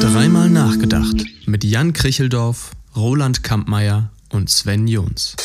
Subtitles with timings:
[0.00, 5.36] Dreimal nachgedacht mit Jan Kricheldorf, Roland Kampmeier und Sven Jons.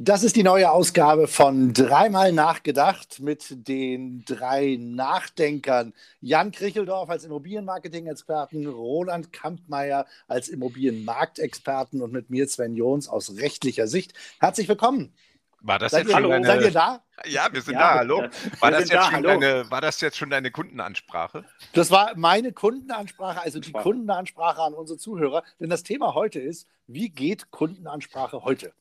[0.00, 5.92] Das ist die neue Ausgabe von Dreimal nachgedacht mit den drei Nachdenkern.
[6.20, 13.88] Jan Kricheldorf als Immobilienmarketing-Experten, Roland Kampmeier als Immobilienmarktexperten und mit mir Sven Jons aus rechtlicher
[13.88, 14.12] Sicht.
[14.38, 15.12] Herzlich willkommen.
[15.60, 16.46] War das Seid jetzt ihr, schon deine...
[16.46, 17.02] Seid ihr da?
[17.26, 18.28] Ja, wir sind Ja, da, hallo.
[18.60, 19.28] War das, jetzt da, schon hallo.
[19.28, 21.44] deine, war das jetzt schon deine Kundenansprache?
[21.72, 23.82] Das war meine Kundenansprache, also die Ansprache.
[23.82, 25.42] Kundenansprache an unsere Zuhörer.
[25.58, 28.72] Denn das Thema heute ist, wie geht Kundenansprache heute?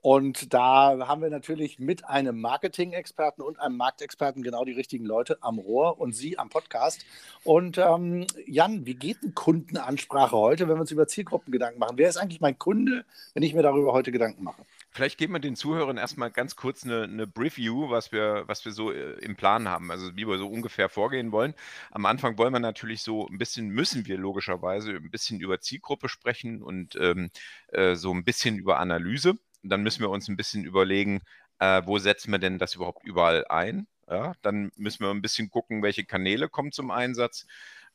[0.00, 5.38] Und da haben wir natürlich mit einem Marketing-Experten und einem Marktexperten genau die richtigen Leute
[5.40, 7.04] am Rohr und Sie am Podcast.
[7.42, 11.98] Und ähm, Jan, wie geht eine Kundenansprache heute, wenn wir uns über Zielgruppen Gedanken machen?
[11.98, 13.04] Wer ist eigentlich mein Kunde,
[13.34, 14.62] wenn ich mir darüber heute Gedanken mache?
[14.90, 18.72] Vielleicht geben wir den Zuhörern erstmal ganz kurz eine, eine Preview, was wir, was wir
[18.72, 21.54] so äh, im Plan haben, also wie wir so ungefähr vorgehen wollen.
[21.90, 26.08] Am Anfang wollen wir natürlich so ein bisschen, müssen wir logischerweise ein bisschen über Zielgruppe
[26.08, 27.30] sprechen und ähm,
[27.68, 29.38] äh, so ein bisschen über Analyse.
[29.62, 31.20] Dann müssen wir uns ein bisschen überlegen,
[31.58, 33.86] äh, wo setzen wir denn das überhaupt überall ein?
[34.08, 37.46] Ja, dann müssen wir ein bisschen gucken, welche Kanäle kommen zum Einsatz.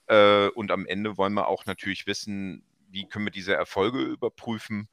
[0.07, 4.87] Äh, und am Ende wollen wir auch natürlich wissen, wie können wir diese Erfolge überprüfen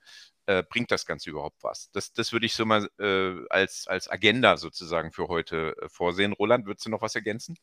[0.51, 1.91] äh, bringt das Ganze überhaupt was?
[1.93, 6.33] Das, das würde ich so mal äh, als, als Agenda sozusagen für heute äh, vorsehen.
[6.33, 7.57] Roland, würdest du noch was ergänzen?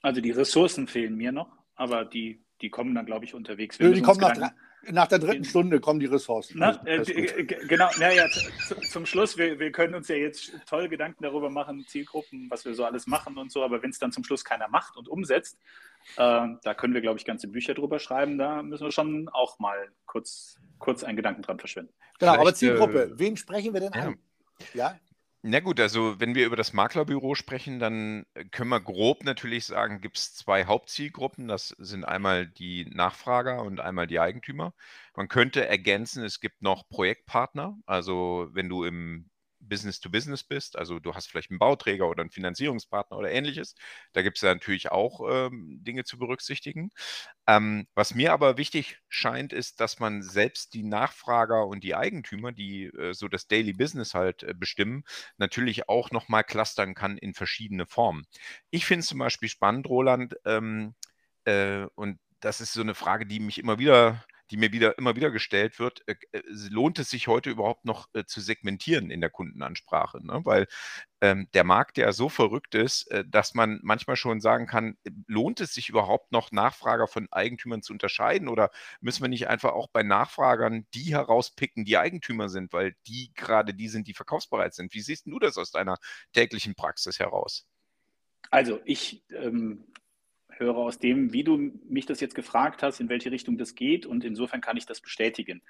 [0.00, 3.78] Also die Ressourcen fehlen mir noch, aber die, die kommen dann, glaube ich, unterwegs.
[3.78, 4.52] Nö, Wir die kommen nach,
[4.90, 6.58] nach der dritten Stunde kommen die Ressourcen.
[6.58, 10.88] Na, äh, g- genau, naja, zu, zum Schluss, wir, wir können uns ja jetzt toll
[10.88, 14.12] Gedanken darüber machen, Zielgruppen, was wir so alles machen und so, aber wenn es dann
[14.12, 15.58] zum Schluss keiner macht und umsetzt,
[16.16, 19.58] äh, da können wir, glaube ich, ganze Bücher drüber schreiben, da müssen wir schon auch
[19.58, 21.92] mal kurz, kurz einen Gedanken dran verschwenden.
[22.18, 24.02] Genau, aber Vielleicht, Zielgruppe, äh, wen sprechen wir denn ja.
[24.02, 24.18] an?
[24.72, 24.98] Ja,
[25.48, 29.64] Na gut, also wenn wir über das Maklerbüro sprechen, dann äh, können wir grob natürlich
[29.64, 31.46] sagen, gibt es zwei Hauptzielgruppen.
[31.46, 34.74] Das sind einmal die Nachfrager und einmal die Eigentümer.
[35.14, 37.78] Man könnte ergänzen, es gibt noch Projektpartner.
[37.86, 39.30] Also wenn du im
[39.68, 43.74] Business to Business bist, also du hast vielleicht einen Bauträger oder einen Finanzierungspartner oder ähnliches,
[44.12, 46.90] da gibt es ja natürlich auch ähm, Dinge zu berücksichtigen.
[47.46, 52.52] Ähm, was mir aber wichtig scheint, ist, dass man selbst die Nachfrager und die Eigentümer,
[52.52, 55.04] die äh, so das Daily Business halt äh, bestimmen,
[55.38, 58.26] natürlich auch nochmal clustern kann in verschiedene Formen.
[58.70, 60.94] Ich finde es zum Beispiel spannend, Roland, ähm,
[61.44, 65.16] äh, und das ist so eine Frage, die mich immer wieder, die mir wieder immer
[65.16, 66.02] wieder gestellt wird.
[66.06, 70.24] Äh, äh, lohnt es sich heute überhaupt noch äh, zu segmentieren in der Kundenansprache?
[70.24, 70.40] Ne?
[70.44, 70.66] Weil
[71.20, 75.10] ähm, der Markt ja so verrückt ist, äh, dass man manchmal schon sagen kann, äh,
[75.26, 78.48] lohnt es sich überhaupt noch, Nachfrager von Eigentümern zu unterscheiden?
[78.48, 78.70] Oder
[79.00, 83.74] müssen wir nicht einfach auch bei Nachfragern die herauspicken, die Eigentümer sind, weil die gerade
[83.74, 84.94] die sind, die verkaufsbereit sind?
[84.94, 85.98] Wie siehst du das aus deiner
[86.32, 87.66] täglichen Praxis heraus?
[88.50, 89.86] Also ich ähm,
[90.58, 91.56] höre aus dem, wie du
[91.88, 95.00] mich das jetzt gefragt hast, in welche Richtung das geht und insofern kann ich das
[95.00, 95.62] bestätigen.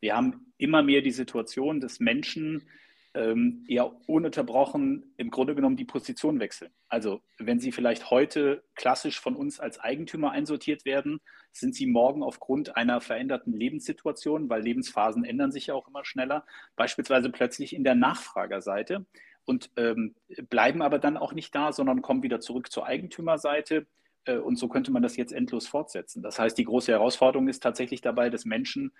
[0.00, 2.68] Wir haben immer mehr die Situation, dass Menschen
[3.14, 6.72] ähm, eher ununterbrochen im Grunde genommen die Position wechseln.
[6.88, 11.20] Also wenn sie vielleicht heute klassisch von uns als Eigentümer einsortiert werden,
[11.52, 16.44] sind sie morgen aufgrund einer veränderten Lebenssituation, weil Lebensphasen ändern sich ja auch immer schneller,
[16.74, 19.06] beispielsweise plötzlich in der Nachfragerseite
[19.44, 20.16] und ähm,
[20.50, 23.86] bleiben aber dann auch nicht da, sondern kommen wieder zurück zur Eigentümerseite.
[24.24, 26.22] Äh, Und so könnte man das jetzt endlos fortsetzen.
[26.22, 28.92] Das heißt, die große Herausforderung ist tatsächlich dabei, dass Menschen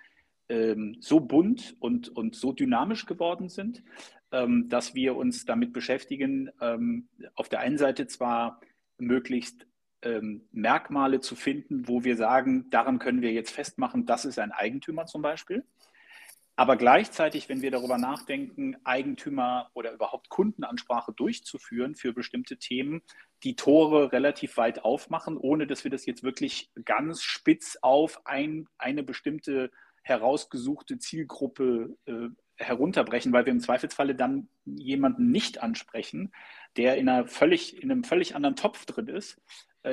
[0.49, 3.83] ähm, so bunt und, und so dynamisch geworden sind,
[4.31, 8.59] ähm, dass wir uns damit beschäftigen, ähm, auf der einen Seite zwar
[8.97, 9.65] möglichst
[10.01, 14.51] ähm, Merkmale zu finden, wo wir sagen, daran können wir jetzt festmachen, das ist ein
[14.51, 15.63] Eigentümer zum Beispiel.
[16.57, 23.01] Aber gleichzeitig, wenn wir darüber nachdenken, Eigentümer oder überhaupt Kundenansprache durchzuführen für bestimmte Themen,
[23.43, 28.69] die Tore relativ weit aufmachen, ohne dass wir das jetzt wirklich ganz spitz auf ein,
[28.77, 29.69] eine bestimmte
[30.03, 36.31] herausgesuchte Zielgruppe äh, herunterbrechen, weil wir im Zweifelsfalle dann jemanden nicht ansprechen,
[36.77, 39.41] der in, einer völlig, in einem völlig anderen Topf drin ist,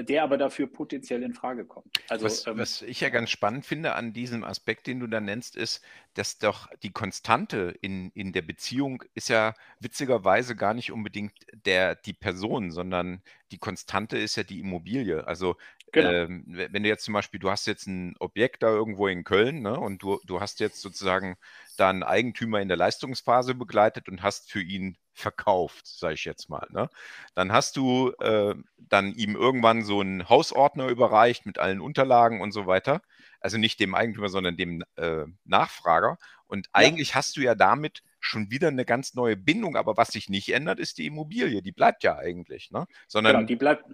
[0.00, 1.86] der aber dafür potenziell in Frage kommt.
[2.08, 5.20] Also, was, ähm, was ich ja ganz spannend finde an diesem Aspekt, den du da
[5.20, 5.82] nennst, ist,
[6.14, 11.32] dass doch die Konstante in, in der Beziehung ist ja witzigerweise gar nicht unbedingt
[11.66, 15.26] der, die Person, sondern die Konstante ist ja die Immobilie.
[15.26, 15.56] Also
[15.92, 16.10] Genau.
[16.10, 19.60] ähm, wenn du jetzt zum Beispiel, du hast jetzt ein Objekt da irgendwo in Köln
[19.60, 21.36] ne, und du, du hast jetzt sozusagen
[21.76, 26.48] da einen Eigentümer in der Leistungsphase begleitet und hast für ihn verkauft, sage ich jetzt
[26.48, 26.66] mal.
[26.70, 26.88] Ne?
[27.34, 32.52] Dann hast du äh, dann ihm irgendwann so einen Hausordner überreicht mit allen Unterlagen und
[32.52, 33.02] so weiter.
[33.40, 36.18] Also nicht dem Eigentümer, sondern dem äh, Nachfrager.
[36.46, 39.76] Und eigentlich hast du ja damit schon wieder eine ganz neue Bindung.
[39.76, 41.62] Aber was sich nicht ändert, ist die Immobilie.
[41.62, 42.86] Die bleibt ja eigentlich, ne?
[43.08, 43.84] Sondern genau, die bleibt,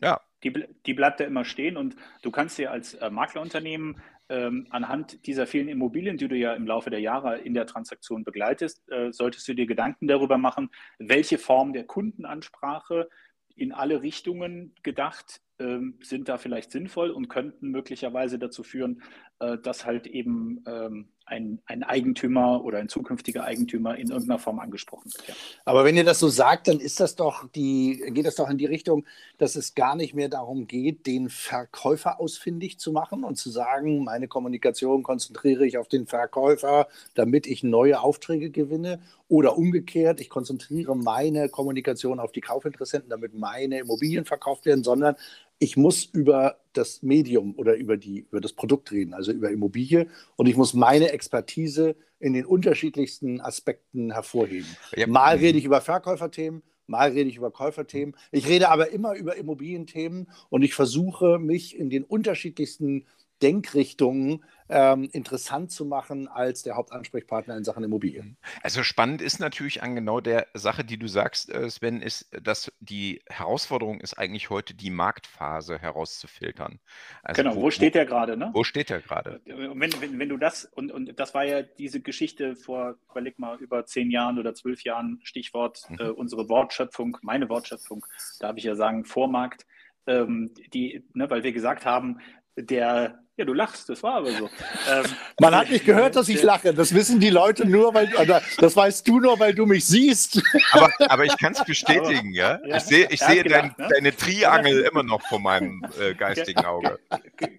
[0.00, 0.20] ja.
[0.42, 0.52] Die,
[0.84, 5.46] die bleibt da immer stehen und du kannst dir als äh, Maklerunternehmen ähm, anhand dieser
[5.46, 9.46] vielen Immobilien, die du ja im Laufe der Jahre in der Transaktion begleitest, äh, solltest
[9.48, 13.08] du dir Gedanken darüber machen, welche Form der Kundenansprache
[13.56, 19.02] in alle Richtungen gedacht ähm, sind da vielleicht sinnvoll und könnten möglicherweise dazu führen,
[19.38, 24.58] äh, dass halt eben ähm, ein, ein, Eigentümer oder ein zukünftiger Eigentümer in irgendeiner Form
[24.58, 25.28] angesprochen wird.
[25.28, 25.34] Ja.
[25.64, 28.58] Aber wenn ihr das so sagt, dann ist das doch die, geht das doch in
[28.58, 29.06] die Richtung,
[29.38, 34.04] dass es gar nicht mehr darum geht, den Verkäufer ausfindig zu machen und zu sagen,
[34.04, 39.00] meine Kommunikation konzentriere ich auf den Verkäufer, damit ich neue Aufträge gewinne.
[39.28, 45.16] Oder umgekehrt, ich konzentriere meine Kommunikation auf die Kaufinteressenten, damit meine Immobilien verkauft werden, sondern
[45.58, 50.08] ich muss über das Medium oder über, die, über das Produkt reden, also über Immobilie.
[50.36, 54.68] Und ich muss meine Expertise in den unterschiedlichsten Aspekten hervorheben.
[54.96, 55.06] Ja.
[55.06, 58.16] Mal rede ich über Verkäuferthemen, mal rede ich über Käuferthemen.
[58.32, 63.06] Ich rede aber immer über Immobilienthemen und ich versuche, mich in den unterschiedlichsten
[63.42, 68.36] Denkrichtungen ähm, interessant zu machen als der Hauptansprechpartner in Sachen Immobilien.
[68.62, 72.72] Also spannend ist natürlich an genau der Sache, die du sagst, äh, Sven, ist, dass
[72.80, 76.80] die Herausforderung ist eigentlich heute die Marktphase herauszufiltern.
[77.22, 78.36] Also genau, wo, wo steht der gerade?
[78.36, 78.50] Ne?
[78.54, 79.40] Wo steht der gerade?
[79.44, 83.58] Wenn, wenn, wenn du das, und, und das war ja diese Geschichte vor, überleg mal,
[83.58, 85.98] über zehn Jahren oder zwölf Jahren, Stichwort mhm.
[85.98, 88.04] äh, unsere Wortschöpfung, meine Wortschöpfung,
[88.40, 89.66] darf ich ja sagen, Vormarkt.
[90.06, 92.20] Ähm, die, ne, weil wir gesagt haben,
[92.56, 94.48] der, ja, du lachst, das war aber so.
[94.90, 95.04] Ähm,
[95.40, 96.74] Man hat nicht gehört, dass ich lache.
[96.74, 100.42] Das wissen die Leute nur, weil, oder das weißt du nur, weil du mich siehst.
[100.72, 102.60] Aber, aber ich kann es bestätigen, ja?
[102.66, 102.76] ja?
[102.76, 103.94] Ich sehe ich seh gedacht, dein, ne?
[103.94, 106.98] deine Triangel immer noch vor meinem äh, geistigen Auge.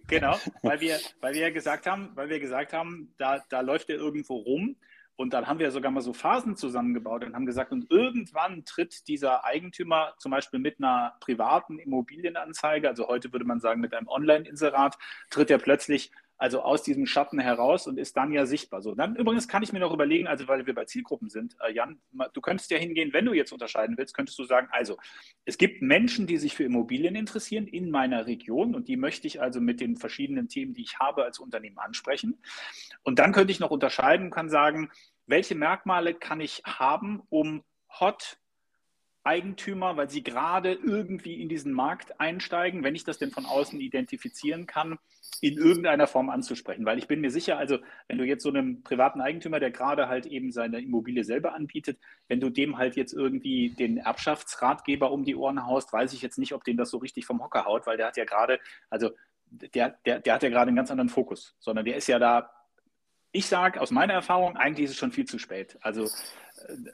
[0.07, 3.95] Genau, weil wir, weil wir gesagt haben, weil wir gesagt haben, da, da läuft er
[3.95, 4.75] irgendwo rum
[5.17, 9.07] und dann haben wir sogar mal so Phasen zusammengebaut und haben gesagt, und irgendwann tritt
[9.07, 14.07] dieser Eigentümer zum Beispiel mit einer privaten Immobilienanzeige, also heute würde man sagen mit einem
[14.07, 14.97] Online-Inserat,
[15.29, 18.81] tritt er plötzlich also aus diesem Schatten heraus und ist dann ja sichtbar.
[18.81, 21.71] So, dann übrigens kann ich mir noch überlegen, also weil wir bei Zielgruppen sind, äh,
[21.71, 21.99] Jan,
[22.33, 24.97] du könntest ja hingehen, wenn du jetzt unterscheiden willst, könntest du sagen, also
[25.45, 29.41] es gibt Menschen, die sich für Immobilien interessieren in meiner Region und die möchte ich
[29.41, 32.37] also mit den verschiedenen Themen, die ich habe, als Unternehmen ansprechen.
[33.03, 34.89] Und dann könnte ich noch unterscheiden, kann sagen,
[35.27, 37.63] welche Merkmale kann ich haben, um
[37.99, 38.37] hot
[39.25, 43.80] Eigentümer, weil sie gerade irgendwie in diesen Markt einsteigen, wenn ich das denn von außen
[43.80, 45.00] identifizieren kann,
[45.42, 46.86] in irgendeiner Form anzusprechen.
[46.86, 50.07] Weil ich bin mir sicher, also wenn du jetzt so einem privaten Eigentümer, der gerade
[50.07, 55.25] halt eben seine Immobilie selber anbietet, wenn du dem halt jetzt irgendwie den Erbschaftsratgeber um
[55.25, 57.88] die Ohren haust, weiß ich jetzt nicht, ob den das so richtig vom Hocker haut,
[57.88, 59.10] weil der hat ja gerade, also
[59.50, 62.51] der, der, der hat ja gerade einen ganz anderen Fokus, sondern der ist ja da,
[63.31, 65.78] ich sage aus meiner Erfahrung, eigentlich ist es schon viel zu spät.
[65.81, 66.10] Also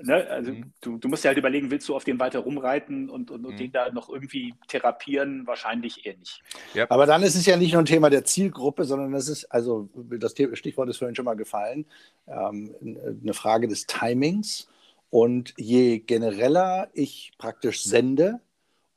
[0.02, 0.74] ne, also mhm.
[0.82, 3.54] du, du, musst ja halt überlegen, willst du auf den weiter rumreiten und, und, und
[3.54, 3.58] mhm.
[3.58, 5.46] den da noch irgendwie therapieren?
[5.48, 6.42] Wahrscheinlich eher nicht.
[6.74, 6.90] Ja.
[6.90, 9.90] Aber dann ist es ja nicht nur ein Thema der Zielgruppe, sondern das ist, also
[9.94, 11.86] das Stichwort ist vorhin schon mal gefallen,
[12.28, 12.76] ähm,
[13.22, 14.68] eine Frage des Timings.
[15.10, 18.40] Und je genereller ich praktisch sende,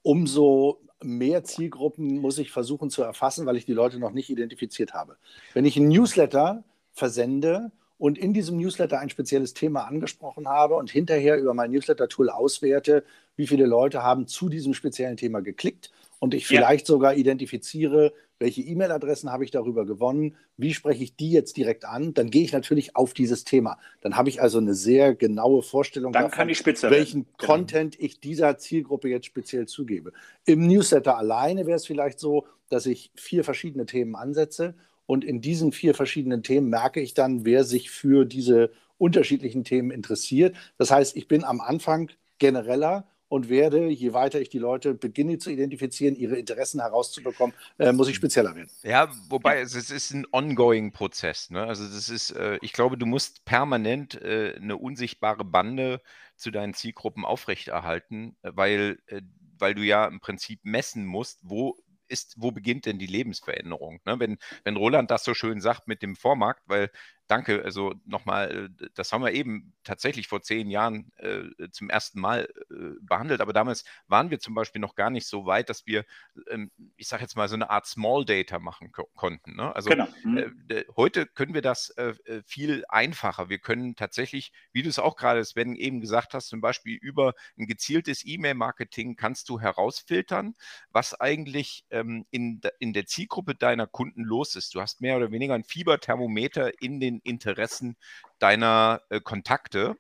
[0.03, 4.95] umso mehr Zielgruppen muss ich versuchen zu erfassen, weil ich die Leute noch nicht identifiziert
[4.95, 5.17] habe.
[5.53, 6.63] Wenn ich ein Newsletter
[6.93, 12.31] versende und in diesem Newsletter ein spezielles Thema angesprochen habe und hinterher über mein Newsletter-Tool
[12.31, 13.05] auswerte,
[13.37, 16.95] wie viele Leute haben zu diesem speziellen Thema geklickt und ich vielleicht ja.
[16.95, 22.15] sogar identifiziere, welche E-Mail-Adressen habe ich darüber gewonnen, wie spreche ich die jetzt direkt an,
[22.15, 23.79] dann gehe ich natürlich auf dieses Thema.
[24.01, 27.53] Dann habe ich also eine sehr genaue Vorstellung dann davon, welchen genau.
[27.53, 30.13] Content ich dieser Zielgruppe jetzt speziell zugebe.
[30.47, 34.75] Im Newsletter alleine wäre es vielleicht so, dass ich vier verschiedene Themen ansetze
[35.07, 39.91] und in diesen vier verschiedenen Themen merke ich dann, wer sich für diese unterschiedlichen Themen
[39.91, 40.57] interessiert.
[40.79, 45.39] Das heißt, ich bin am Anfang genereller und werde, je weiter ich die Leute beginne
[45.39, 48.71] zu identifizieren, ihre Interessen herauszubekommen, äh, muss ich spezieller werden.
[48.83, 51.51] Ja, wobei es, es ist ein ongoing Prozess.
[51.51, 51.65] Ne?
[51.65, 56.01] Also das ist, äh, ich glaube, du musst permanent äh, eine unsichtbare Bande
[56.37, 59.23] zu deinen Zielgruppen aufrechterhalten, weil, äh,
[59.59, 61.77] weil du ja im Prinzip messen musst, wo
[62.15, 64.01] ist, wo beginnt denn die Lebensveränderung?
[64.07, 64.19] Ne?
[64.21, 66.91] Wenn, wenn Roland das so schön sagt mit dem Vormarkt, weil
[67.27, 72.21] danke, also nochmal, äh, das haben wir eben tatsächlich vor zehn Jahren äh, zum ersten
[72.21, 75.87] Mal äh, behandelt, aber damals waren wir zum Beispiel noch gar nicht so weit, dass
[75.87, 76.05] wir,
[76.51, 79.57] ähm, ich sage jetzt mal, so eine Art Small Data machen ko konnten.
[79.57, 79.75] Ne?
[79.75, 80.09] Also genau.
[80.25, 80.67] mhm.
[80.69, 83.49] äh, heute können wir das äh, äh, viel einfacher.
[83.49, 87.35] Wir können tatsächlich, wie du es auch gerade, Sven, eben gesagt hast, zum Beispiel über
[87.59, 90.55] ein gezieltes E-Mail-Marketing kannst du herausfiltern,
[90.91, 94.75] was eigentlich ähm, in, in der Zielgruppe deiner Kunden los ist.
[94.75, 97.97] Du hast mehr oder weniger ein Fieberthermometer in den den Interessen
[98.39, 99.97] deiner äh, Kontakte.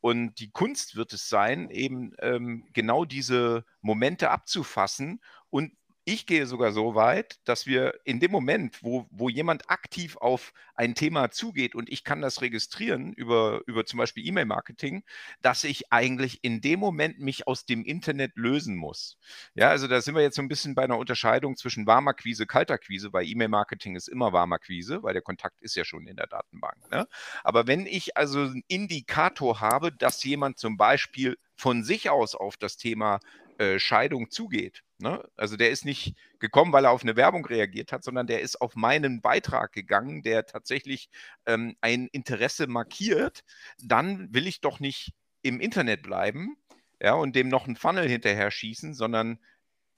[0.00, 5.20] Und die Kunst wird es sein, eben ähm, genau diese Momente abzufassen
[5.50, 5.72] und
[6.08, 10.52] ich gehe sogar so weit, dass wir in dem Moment, wo, wo jemand aktiv auf
[10.76, 15.02] ein Thema zugeht und ich kann das registrieren über, über zum Beispiel E-Mail-Marketing,
[15.42, 19.18] dass ich eigentlich in dem Moment mich aus dem Internet lösen muss.
[19.54, 22.46] Ja, also da sind wir jetzt so ein bisschen bei einer Unterscheidung zwischen warmer Quise,
[22.46, 26.14] kalter Quise, weil E-Mail-Marketing ist immer warmer Quise, weil der Kontakt ist ja schon in
[26.14, 26.88] der Datenbank.
[26.88, 27.08] Ne?
[27.42, 32.56] Aber wenn ich also einen Indikator habe, dass jemand zum Beispiel von sich aus auf
[32.56, 33.18] das Thema
[33.58, 34.82] äh, Scheidung zugeht.
[34.98, 35.22] Ne?
[35.36, 38.60] Also der ist nicht gekommen, weil er auf eine Werbung reagiert hat, sondern der ist
[38.60, 41.10] auf meinen Beitrag gegangen, der tatsächlich
[41.44, 43.44] ähm, ein Interesse markiert.
[43.82, 45.12] Dann will ich doch nicht
[45.42, 46.56] im Internet bleiben
[47.00, 49.38] ja, und dem noch einen Funnel hinterher schießen, sondern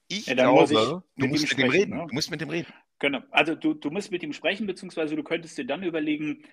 [0.09, 1.97] ich ja, glaube, ich du musst mit dem reden.
[1.97, 2.07] Ne?
[2.09, 2.73] Du musst mit dem reden.
[2.99, 3.21] Genau.
[3.31, 6.45] Also du, du musst mit ihm sprechen, beziehungsweise du könntest dir dann überlegen,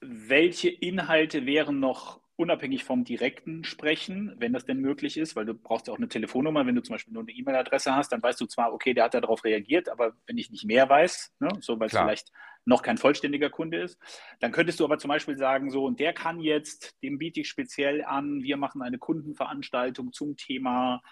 [0.00, 5.54] welche Inhalte wären noch unabhängig vom direkten Sprechen, wenn das denn möglich ist, weil du
[5.54, 6.66] brauchst ja auch eine Telefonnummer.
[6.66, 9.14] Wenn du zum Beispiel nur eine E-Mail-Adresse hast, dann weißt du zwar, okay, der hat
[9.14, 12.32] darauf reagiert, aber wenn ich nicht mehr weiß, ne, so weil es vielleicht
[12.64, 13.98] noch kein vollständiger Kunde ist,
[14.40, 17.48] dann könntest du aber zum Beispiel sagen, so, und der kann jetzt, dem biete ich
[17.48, 21.02] speziell an, wir machen eine Kundenveranstaltung zum Thema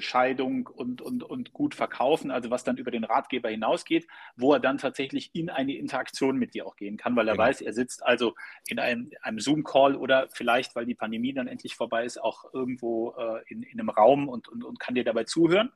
[0.00, 4.60] Scheidung und, und, und gut verkaufen, also was dann über den Ratgeber hinausgeht, wo er
[4.60, 7.44] dann tatsächlich in eine Interaktion mit dir auch gehen kann, weil er genau.
[7.44, 8.34] weiß, er sitzt also
[8.66, 13.14] in einem, einem Zoom-Call oder vielleicht, weil die Pandemie dann endlich vorbei ist, auch irgendwo
[13.16, 15.70] äh, in, in einem Raum und, und, und kann dir dabei zuhören.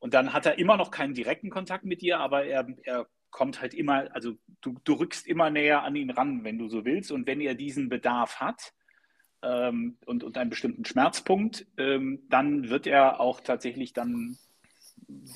[0.00, 3.60] Und dann hat er immer noch keinen direkten Kontakt mit dir, aber er, er kommt
[3.60, 7.12] halt immer, also du, du rückst immer näher an ihn ran, wenn du so willst.
[7.12, 8.72] Und wenn er diesen Bedarf hat,
[9.42, 14.38] ähm, und, und einen bestimmten Schmerzpunkt, ähm, dann wird er auch tatsächlich dann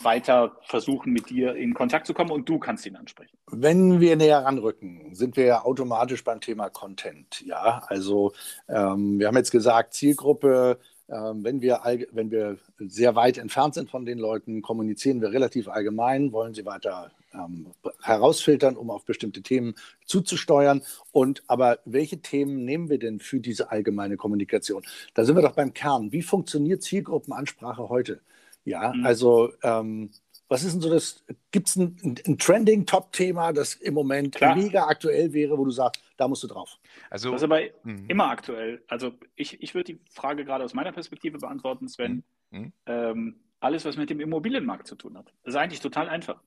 [0.03, 3.37] weiter versuchen, mit dir in Kontakt zu kommen und du kannst ihn ansprechen.
[3.51, 7.43] Wenn wir näher ranrücken, sind wir ja automatisch beim Thema Content.
[7.45, 8.33] Ja, also
[8.69, 11.81] ähm, wir haben jetzt gesagt, Zielgruppe, wenn, wir
[12.13, 16.65] wenn wir sehr weit entfernt sind von den Leuten, kommunizieren wir relativ allgemein, wollen sie
[16.65, 17.67] weiter ähm,
[18.03, 19.75] herausfiltern, um auf bestimmte Themen
[20.07, 20.83] zuzusteuern.
[21.13, 24.83] Und aber welche Themen nehmen wir denn für diese allgemeine Kommunikation?
[25.15, 26.13] Da sind wir doch beim Kern.
[26.13, 28.21] Wie funktioniert Zielgruppenansprache heute?
[28.65, 29.05] Ja, mhm.
[29.05, 30.11] also ähm,
[30.55, 31.25] was ist denn so das?
[31.51, 34.55] Gibt es ein, ein, ein Trending-Top-Thema, das im Moment Klar.
[34.55, 36.79] mega aktuell wäre, wo du sagst, da musst du drauf?
[37.11, 38.05] Also, das ist aber mh.
[38.07, 38.81] immer aktuell.
[38.87, 42.23] Also ich, ich würde die Frage gerade aus meiner Perspektive beantworten, Sven.
[42.51, 42.73] Mhm.
[42.87, 45.33] Ähm, alles, was mit dem Immobilienmarkt zu tun hat.
[45.43, 46.41] Das ist eigentlich total einfach.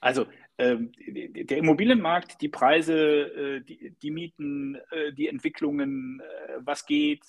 [0.00, 0.26] Also
[0.58, 7.20] der Immobilienmarkt, die Preise, äh, die, die, Mieten, äh, die Entwicklungen, äh, was geht,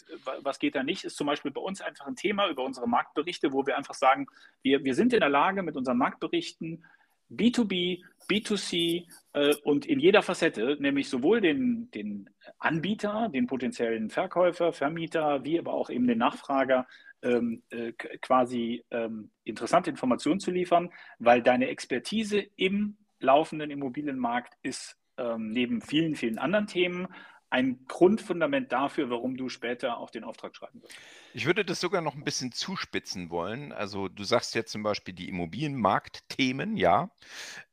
[0.42, 3.52] was geht da nicht, ist zum Beispiel bei uns einfach ein Thema über unsere Marktberichte,
[3.52, 4.28] wo wir einfach sagen,
[4.62, 6.86] wir, wir sind in der Lage, mit unseren Marktberichten
[7.30, 12.30] B2B, B2C äh, und in jeder Facette, nämlich sowohl den, den
[12.60, 16.88] Anbieter, den potenziellen Verkäufer, Vermieter, wie aber auch eben den Nachfrager
[17.22, 17.92] ähm, äh,
[18.22, 25.82] quasi ähm, interessante Informationen zu liefern, weil deine Expertise im laufenden Immobilienmarkt ist ähm, neben
[25.82, 27.08] vielen, vielen anderen Themen
[27.50, 30.98] ein Grundfundament dafür, warum du später auch den Auftrag schreiben wirst.
[31.34, 33.72] Ich würde das sogar noch ein bisschen zuspitzen wollen.
[33.72, 37.10] Also du sagst jetzt zum Beispiel die Immobilienmarktthemen, ja.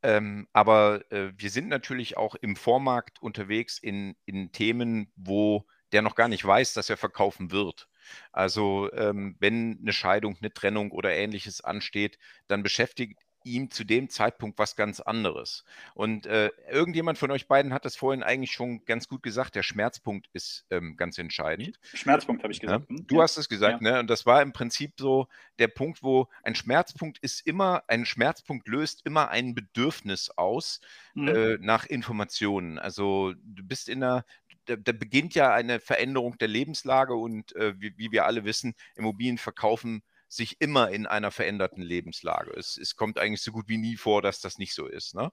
[0.03, 6.03] Ähm, aber äh, wir sind natürlich auch im Vormarkt unterwegs in, in Themen, wo der
[6.03, 7.89] noch gar nicht weiß, dass er verkaufen wird.
[8.33, 14.09] Also ähm, wenn eine Scheidung, eine Trennung oder ähnliches ansteht, dann beschäftigt ihm zu dem
[14.09, 15.65] Zeitpunkt was ganz anderes.
[15.95, 19.55] Und äh, irgendjemand von euch beiden hat das vorhin eigentlich schon ganz gut gesagt.
[19.55, 21.79] Der Schmerzpunkt ist ähm, ganz entscheidend.
[21.83, 22.91] Schmerzpunkt habe ich gesagt.
[22.91, 22.97] Ja?
[22.97, 23.07] Hm?
[23.07, 23.23] Du ja.
[23.23, 23.93] hast es gesagt, ja.
[23.93, 24.01] ne?
[24.01, 28.67] Und das war im Prinzip so der Punkt, wo ein Schmerzpunkt ist immer, ein Schmerzpunkt
[28.67, 30.81] löst immer ein Bedürfnis aus
[31.15, 31.29] mhm.
[31.29, 32.79] äh, nach Informationen.
[32.79, 34.25] Also du bist in einer,
[34.65, 38.75] da, da, beginnt ja eine Veränderung der Lebenslage und äh, wie, wie, wir alle wissen,
[38.97, 40.03] Immobilien verkaufen
[40.35, 42.53] sich immer in einer veränderten Lebenslage.
[42.57, 45.15] Es, es kommt eigentlich so gut wie nie vor, dass das nicht so ist.
[45.15, 45.31] Ne?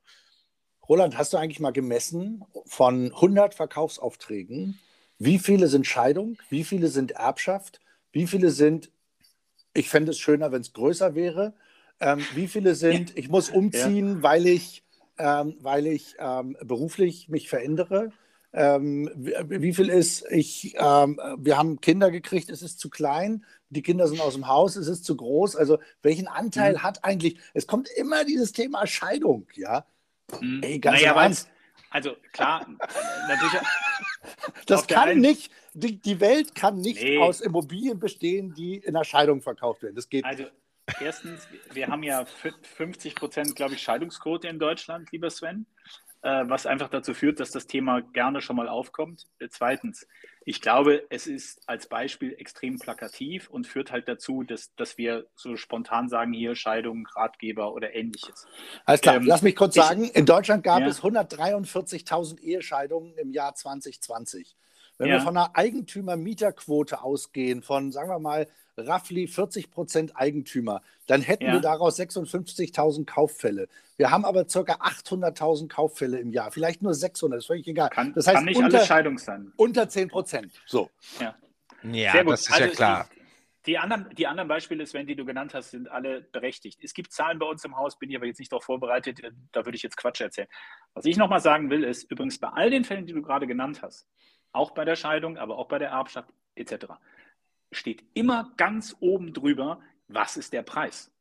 [0.88, 4.80] Roland, hast du eigentlich mal gemessen von 100 Verkaufsaufträgen,
[5.20, 7.80] wie viele sind Scheidung, wie viele sind Erbschaft,
[8.12, 8.92] wie viele sind,
[9.74, 11.54] ich fände es schöner, wenn es größer wäre,
[12.00, 14.24] ähm, wie viele sind, ich muss umziehen, ja.
[14.24, 14.84] weil ich,
[15.18, 18.12] ähm, weil ich ähm, beruflich mich verändere
[18.54, 23.82] ähm, wie viel ist, ich, ähm, wir haben Kinder gekriegt, es ist zu klein, die
[23.82, 25.56] Kinder sind aus dem Haus, es ist zu groß.
[25.56, 26.84] Also welchen Anteil mhm.
[26.84, 29.86] hat eigentlich, es kommt immer dieses Thema Scheidung, ja?
[30.40, 30.62] Mhm.
[30.64, 31.50] Ey, ganz naja, ernst.
[31.90, 32.66] Also klar,
[33.28, 33.54] natürlich.
[34.66, 37.18] Das kann nicht, die, die Welt kann nicht nee.
[37.18, 39.96] aus Immobilien bestehen, die in der Scheidung verkauft werden.
[39.96, 40.46] Das geht also,
[41.00, 45.66] Erstens, wir haben ja 50 Prozent, glaube ich, Scheidungsquote in Deutschland, lieber Sven.
[46.24, 49.28] Äh, was einfach dazu führt, dass das Thema gerne schon mal aufkommt.
[49.40, 50.08] Äh, zweitens,
[50.46, 55.28] ich glaube, es ist als Beispiel extrem plakativ und führt halt dazu, dass, dass wir
[55.36, 58.46] so spontan sagen, hier Scheidung, Ratgeber oder ähnliches.
[58.86, 60.88] Alles klar, ähm, lass mich kurz ich, sagen, in Deutschland gab ja.
[60.88, 64.56] es 143.000 Ehescheidungen im Jahr 2020.
[64.98, 65.16] Wenn ja.
[65.16, 68.48] wir von einer Eigentümer-Mieterquote ausgehen, von, sagen wir mal,
[68.78, 71.54] roughly 40 Prozent Eigentümer, dann hätten ja.
[71.54, 73.68] wir daraus 56.000 Kauffälle.
[73.98, 74.60] Wir haben aber ca.
[74.60, 77.90] 800.000 Kauffälle im Jahr, vielleicht nur 600, ist völlig egal.
[77.90, 79.52] Kann, das heißt, kann nicht unter, alles Scheidung sein.
[79.58, 80.62] Unter 10 Prozent.
[80.66, 80.90] So.
[81.20, 81.36] Ja,
[81.84, 83.10] ja das ist also ja klar.
[83.14, 83.22] Die,
[83.68, 86.80] die anderen, die anderen Beispiele, Sven, die du genannt hast, sind alle berechtigt.
[86.84, 89.66] Es gibt Zahlen bei uns im Haus, bin ich aber jetzt nicht darauf vorbereitet, da
[89.66, 90.48] würde ich jetzt Quatsch erzählen.
[90.94, 93.82] Was ich nochmal sagen will, ist übrigens bei all den Fällen, die du gerade genannt
[93.84, 94.08] hast,
[94.52, 96.86] auch bei der Scheidung, aber auch bei der Erbschaft etc.,
[97.72, 101.12] steht immer ganz oben drüber, was ist der Preis.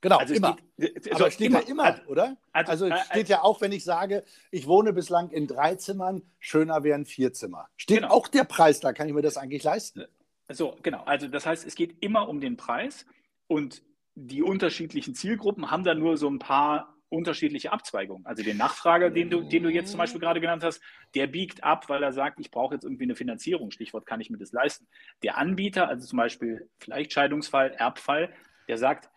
[0.00, 0.56] Genau, also immer.
[0.76, 2.36] Geht, aber es steht immer, ja immer, also, oder?
[2.52, 5.74] Also, also es äh, steht ja auch, wenn ich sage, ich wohne bislang in drei
[5.74, 7.68] Zimmern, schöner wären vier Zimmer.
[7.76, 8.14] Steht genau.
[8.14, 8.92] auch der Preis da?
[8.92, 10.04] Kann ich mir das eigentlich leisten?
[10.48, 11.02] So, genau.
[11.04, 13.06] Also das heißt, es geht immer um den Preis
[13.48, 13.82] und
[14.14, 18.26] die unterschiedlichen Zielgruppen haben da nur so ein paar unterschiedliche Abzweigungen.
[18.26, 20.82] Also den Nachfrager, den du, den du jetzt zum Beispiel gerade genannt hast,
[21.14, 23.70] der biegt ab, weil er sagt, ich brauche jetzt irgendwie eine Finanzierung.
[23.70, 24.86] Stichwort, kann ich mir das leisten?
[25.22, 28.32] Der Anbieter, also zum Beispiel vielleicht Scheidungsfall, Erbfall,
[28.68, 29.08] der sagt,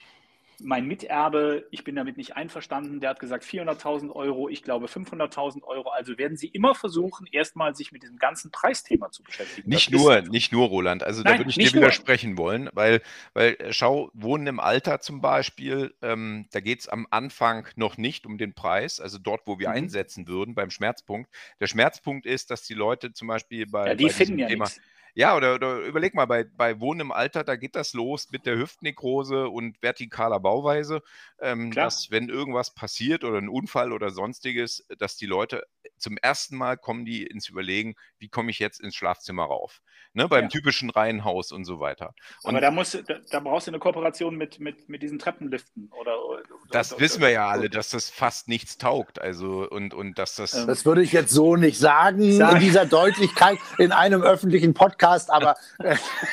[0.64, 5.64] mein Miterbe, ich bin damit nicht einverstanden, der hat gesagt 400.000 Euro, ich glaube 500.000
[5.64, 5.90] Euro.
[5.90, 9.70] Also werden Sie immer versuchen, erstmal sich mit diesem ganzen Preisthema zu beschäftigen.
[9.70, 11.04] Nicht das nur, nicht nur, Roland.
[11.04, 12.46] Also Nein, da würde ich dir widersprechen nur.
[12.46, 13.02] wollen, weil,
[13.34, 17.98] weil äh, schau, Wohnen im Alter zum Beispiel, ähm, da geht es am Anfang noch
[17.98, 19.76] nicht um den Preis, also dort, wo wir mhm.
[19.76, 21.30] einsetzen würden, beim Schmerzpunkt.
[21.60, 24.66] Der Schmerzpunkt ist, dass die Leute zum Beispiel bei, ja, die bei finden ja Thema,
[24.66, 24.82] nichts.
[25.14, 28.46] Ja, oder, oder überleg mal, bei, bei Wohnen im Alter, da geht das los mit
[28.46, 31.02] der Hüftnekrose und vertikaler Bauweise,
[31.40, 35.64] ähm, dass wenn irgendwas passiert oder ein Unfall oder sonstiges, dass die Leute
[35.98, 39.82] zum ersten Mal kommen die ins Überlegen, wie komme ich jetzt ins Schlafzimmer rauf?
[40.14, 40.50] Ne, beim ja.
[40.50, 42.14] typischen Reihenhaus und so weiter.
[42.44, 45.90] Und Aber da, musst, da, da, brauchst du eine Kooperation mit, mit, mit diesen Treppenliften
[45.98, 49.22] oder, oder Das oder, wissen wir ja alle, dass das fast nichts taugt.
[49.22, 50.54] Also und, und dass das.
[50.54, 52.58] Ähm, das würde ich jetzt so nicht sagen, sagen.
[52.58, 55.56] in dieser Deutlichkeit in einem öffentlichen Podcast, aber.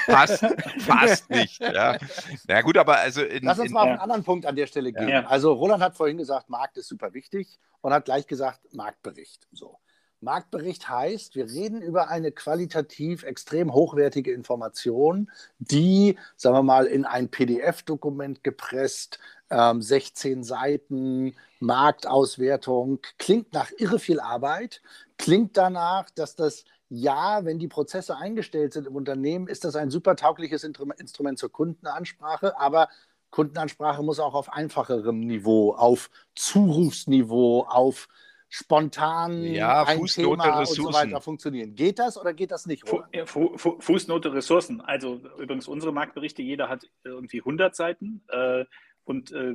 [0.07, 0.45] fast,
[0.81, 1.61] fast nicht.
[1.61, 1.99] Ja.
[2.47, 3.23] Na gut, aber also.
[3.23, 5.09] In, Lass uns in, mal auf einen anderen Punkt an der Stelle gehen.
[5.09, 5.27] Ja.
[5.27, 9.47] Also Roland hat vorhin gesagt, Markt ist super wichtig und hat gleich gesagt, Marktbericht.
[9.53, 9.79] So.
[10.21, 17.05] Marktbericht heißt, wir reden über eine qualitativ extrem hochwertige Information, die, sagen wir mal, in
[17.05, 19.19] ein PDF-Dokument gepresst,
[19.51, 24.83] ähm, 16 Seiten, Marktauswertung, klingt nach irre viel Arbeit,
[25.17, 29.91] klingt danach, dass das ja, wenn die Prozesse eingestellt sind im Unternehmen, ist das ein
[29.91, 32.89] super taugliches Instrument zur Kundenansprache, aber
[33.31, 38.09] Kundenansprache muss auch auf einfacherem Niveau, auf Zurufsniveau, auf
[38.49, 40.87] spontan ja, ein Fußnote, Thema Ressourcen.
[40.87, 41.75] und so weiter funktionieren.
[41.75, 42.89] Geht das oder geht das nicht?
[42.89, 44.81] Fu Fu Fußnote Ressourcen.
[44.81, 48.65] Also übrigens unsere Marktberichte, jeder hat irgendwie 100 Seiten äh,
[49.05, 49.55] und äh,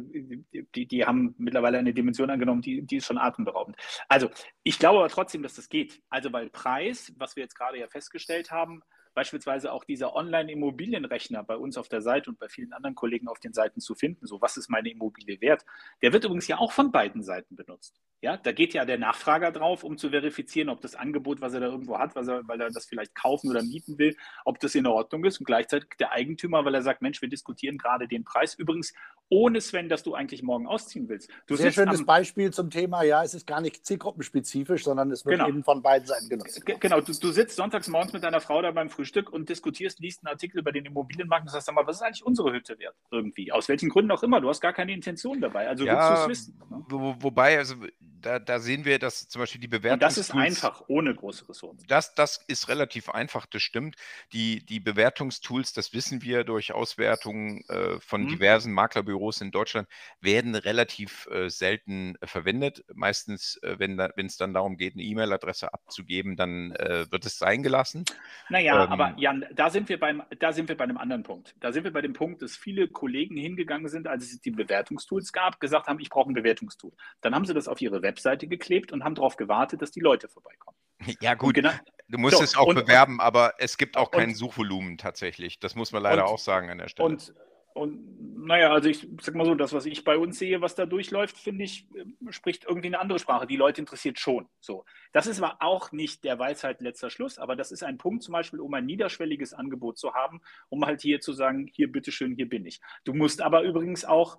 [0.75, 3.77] die, die haben mittlerweile eine Dimension angenommen, die, die ist schon atemberaubend.
[4.07, 4.29] Also
[4.63, 6.01] ich glaube aber trotzdem, dass das geht.
[6.09, 11.55] Also weil Preis, was wir jetzt gerade ja festgestellt haben, beispielsweise auch dieser Online-Immobilienrechner bei
[11.55, 14.41] uns auf der Seite und bei vielen anderen Kollegen auf den Seiten zu finden, so
[14.41, 15.65] was ist meine Immobilie wert,
[16.01, 18.01] der wird übrigens ja auch von beiden Seiten benutzt.
[18.21, 21.59] Ja, da geht ja der Nachfrager drauf, um zu verifizieren, ob das Angebot, was er
[21.59, 24.75] da irgendwo hat, was er, weil er das vielleicht kaufen oder mieten will, ob das
[24.75, 28.23] in Ordnung ist und gleichzeitig der Eigentümer, weil er sagt, Mensch, wir diskutieren gerade den
[28.23, 28.55] Preis.
[28.55, 28.93] Übrigens,
[29.27, 31.29] ohne Sven, dass du eigentlich morgen ausziehen willst.
[31.47, 35.37] Du Sehr schönes Beispiel zum Thema, ja, es ist gar nicht zielgruppenspezifisch, sondern es wird
[35.37, 35.49] genau.
[35.49, 36.65] eben von beiden Seiten genutzt.
[36.65, 40.25] Genau, du, du, sitzt sonntags morgens mit deiner Frau da beim Frühstück und diskutierst, liest
[40.25, 42.95] einen Artikel über den Immobilienmarkt und sagst, sag mal, was ist eigentlich unsere Hütte wert
[43.11, 43.51] irgendwie?
[43.51, 46.13] Aus welchen Gründen auch immer, du hast gar keine Intention dabei, also ja, willst du
[46.13, 46.61] es wissen.
[46.69, 46.85] Ne?
[46.89, 47.75] Wo, wobei, also
[48.23, 49.99] da, da, sehen wir, dass zum Beispiel die Bewertung.
[49.99, 51.85] Das ist einfach, ohne große Ressourcen.
[51.87, 53.95] Das, das ist relativ einfach, das stimmt.
[54.31, 58.29] Die, die Bewertungstools, das wissen wir durch Auswertungen äh, von mhm.
[58.29, 59.87] diversen Maklerbüros in Deutschland,
[60.21, 62.83] werden relativ äh, selten äh, verwendet.
[62.93, 67.63] Meistens, äh, wenn es dann darum geht, eine E-Mail-Adresse abzugeben, dann äh, wird es sein
[67.63, 68.05] gelassen.
[68.49, 71.55] Naja, ähm, aber Jan, da sind, wir beim, da sind wir bei einem anderen Punkt.
[71.59, 75.33] Da sind wir bei dem Punkt, dass viele Kollegen hingegangen sind, als es die Bewertungstools
[75.33, 76.93] gab, gesagt haben, ich brauche ein Bewertungstool.
[77.21, 80.27] Dann haben sie das auf ihre Webseite geklebt und haben darauf gewartet, dass die Leute
[80.27, 80.77] vorbeikommen.
[81.19, 81.55] Ja, gut.
[81.55, 81.71] Genau,
[82.07, 85.59] du musst so, es auch und, bewerben, aber es gibt auch kein Suchvolumen tatsächlich.
[85.59, 87.09] Das muss man leider und, auch sagen an der Stelle.
[87.09, 87.33] Und
[87.73, 90.85] und naja, also ich sag mal so, das, was ich bei uns sehe, was da
[90.85, 93.47] durchläuft, finde ich, äh, spricht irgendwie eine andere Sprache.
[93.47, 94.47] Die Leute interessiert schon.
[94.59, 94.85] So.
[95.11, 98.33] Das ist aber auch nicht der Weisheit letzter Schluss, aber das ist ein Punkt zum
[98.33, 102.47] Beispiel, um ein niederschwelliges Angebot zu haben, um halt hier zu sagen, hier bitteschön, hier
[102.47, 102.79] bin ich.
[103.05, 104.37] Du musst aber übrigens auch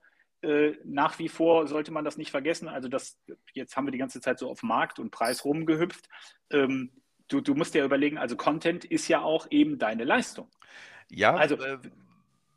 [0.84, 2.68] nach wie vor sollte man das nicht vergessen.
[2.68, 3.18] Also das,
[3.52, 6.08] jetzt haben wir die ganze Zeit so auf Markt und Preis rumgehüpft.
[6.50, 6.90] Ähm,
[7.28, 10.48] du, du musst dir überlegen, also Content ist ja auch eben deine Leistung.
[11.10, 11.78] Ja, also, äh,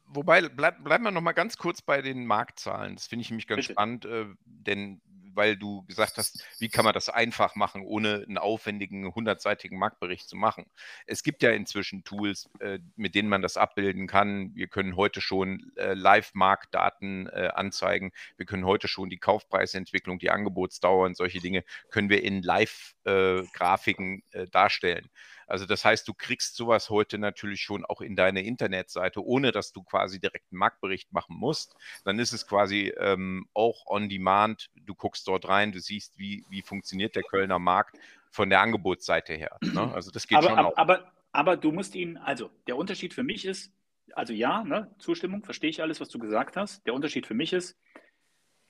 [0.08, 2.96] wobei, bleiben bleib wir noch mal ganz kurz bei den Marktzahlen.
[2.96, 3.74] Das finde ich nämlich ganz bitte.
[3.74, 5.02] spannend, äh, denn
[5.38, 10.28] weil du gesagt hast, wie kann man das einfach machen, ohne einen aufwendigen, hundertseitigen Marktbericht
[10.28, 10.66] zu machen.
[11.06, 14.54] Es gibt ja inzwischen Tools, äh, mit denen man das abbilden kann.
[14.56, 18.12] Wir können heute schon äh, Live-Marktdaten äh, anzeigen.
[18.36, 24.24] Wir können heute schon die Kaufpreisentwicklung, die Angebotsdauer und solche Dinge können wir in Live-Grafiken
[24.52, 25.08] darstellen.
[25.48, 29.72] Also das heißt, du kriegst sowas heute natürlich schon auch in deine Internetseite, ohne dass
[29.72, 31.76] du quasi direkt einen Marktbericht machen musst.
[32.04, 34.70] Dann ist es quasi ähm, auch on demand.
[34.76, 37.98] Du guckst dort rein, du siehst, wie, wie funktioniert der Kölner Markt
[38.30, 39.58] von der Angebotsseite her.
[39.62, 39.92] Ne?
[39.98, 40.78] Also das geht aber, schon aber, auch.
[40.78, 43.72] Aber, aber du musst ihn, also der Unterschied für mich ist,
[44.14, 46.86] also ja, ne, Zustimmung, verstehe ich alles, was du gesagt hast.
[46.86, 47.78] Der Unterschied für mich ist,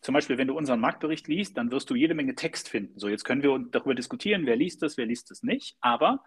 [0.02, 3.00] zum Beispiel, wenn du unseren Marktbericht liest, dann wirst du jede Menge Text finden.
[3.00, 5.76] So, jetzt können wir darüber diskutieren, wer liest das, wer liest das nicht.
[5.82, 6.24] Aber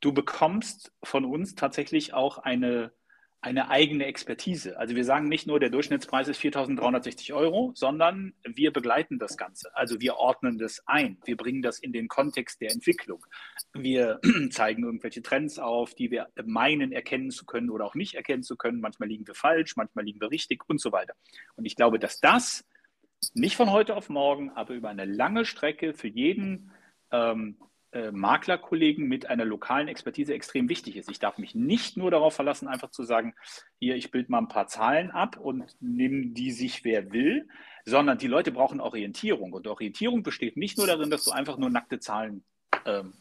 [0.00, 2.92] du bekommst von uns tatsächlich auch eine,
[3.42, 4.78] eine eigene Expertise.
[4.78, 9.74] Also wir sagen nicht nur, der Durchschnittspreis ist 4.360 Euro, sondern wir begleiten das Ganze.
[9.74, 11.18] Also wir ordnen das ein.
[11.24, 13.24] Wir bringen das in den Kontext der Entwicklung.
[13.72, 18.42] Wir zeigen irgendwelche Trends auf, die wir meinen erkennen zu können oder auch nicht erkennen
[18.42, 18.80] zu können.
[18.80, 21.14] Manchmal liegen wir falsch, manchmal liegen wir richtig und so weiter.
[21.56, 22.66] Und ich glaube, dass das
[23.34, 26.72] nicht von heute auf morgen, aber über eine lange Strecke für jeden
[27.12, 27.58] ähm,
[27.92, 31.10] äh, Maklerkollegen mit einer lokalen Expertise extrem wichtig ist.
[31.10, 33.34] Ich darf mich nicht nur darauf verlassen, einfach zu sagen,
[33.78, 37.48] hier, ich bilde mal ein paar Zahlen ab und nehme die sich, wer will,
[37.84, 39.52] sondern die Leute brauchen Orientierung.
[39.52, 42.44] Und Orientierung besteht nicht nur darin, dass du einfach nur nackte Zahlen
[42.86, 43.12] ähm,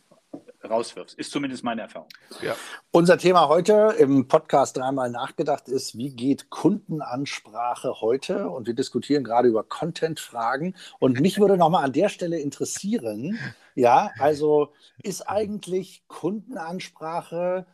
[0.67, 1.17] rauswirfst.
[1.17, 2.09] Ist zumindest meine Erfahrung.
[2.41, 2.55] Ja.
[2.91, 8.49] Unser Thema heute im Podcast dreimal nachgedacht ist, wie geht Kundenansprache heute?
[8.49, 10.75] Und wir diskutieren gerade über Content-Fragen.
[10.99, 13.39] Und mich würde nochmal an der Stelle interessieren,
[13.75, 17.65] ja, also ist eigentlich Kundenansprache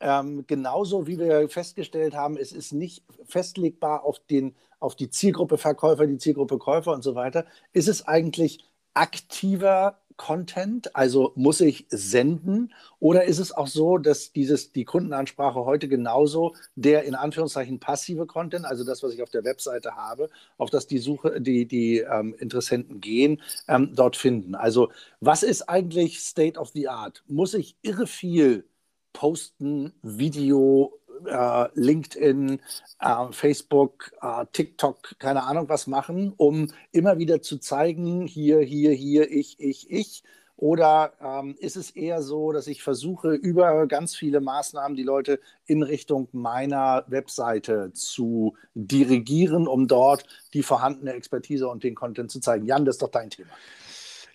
[0.00, 5.58] ähm, genauso wie wir festgestellt haben, es ist nicht festlegbar auf, den, auf die Zielgruppe
[5.58, 7.44] Verkäufer, die Zielgruppe Käufer und so weiter.
[7.72, 10.94] Ist es eigentlich aktiver Content?
[10.94, 12.74] Also muss ich senden?
[12.98, 18.26] Oder ist es auch so, dass dieses, die Kundenansprache heute genauso der in Anführungszeichen passive
[18.26, 20.28] Content, also das, was ich auf der Webseite habe,
[20.58, 24.54] auf das die Suche, die, die ähm, Interessenten gehen, ähm, dort finden?
[24.54, 27.24] Also was ist eigentlich State of the Art?
[27.26, 28.66] Muss ich irre viel
[29.14, 32.60] posten, Video, äh, LinkedIn,
[33.00, 38.92] äh, Facebook, äh, TikTok, keine Ahnung was machen, um immer wieder zu zeigen, hier, hier,
[38.92, 40.22] hier, ich, ich, ich.
[40.60, 45.40] Oder ähm, ist es eher so, dass ich versuche, über ganz viele Maßnahmen die Leute
[45.64, 52.40] in Richtung meiner Webseite zu dirigieren, um dort die vorhandene Expertise und den Content zu
[52.40, 52.66] zeigen?
[52.66, 53.48] Jan, das ist doch dein Thema.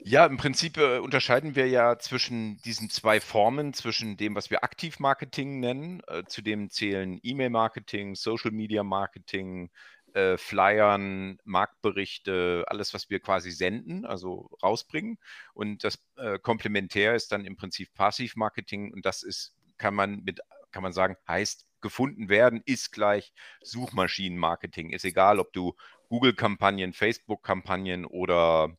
[0.08, 4.64] Ja, im Prinzip äh, unterscheiden wir ja zwischen diesen zwei Formen, zwischen dem, was wir
[4.64, 9.72] Aktivmarketing nennen, äh, zu dem zählen E-Mail-Marketing, Social-Media-Marketing,
[10.14, 15.18] äh, Flyern, Marktberichte, alles, was wir quasi senden, also rausbringen.
[15.56, 20.40] Und das äh, Komplementär ist dann im Prinzip Passivmarketing und das ist, kann man mit,
[20.70, 24.92] kann man sagen, heißt gefunden werden, ist gleich Suchmaschinenmarketing.
[24.92, 25.74] Ist egal, ob du
[26.10, 28.78] Google-Kampagnen, Facebook-Kampagnen oder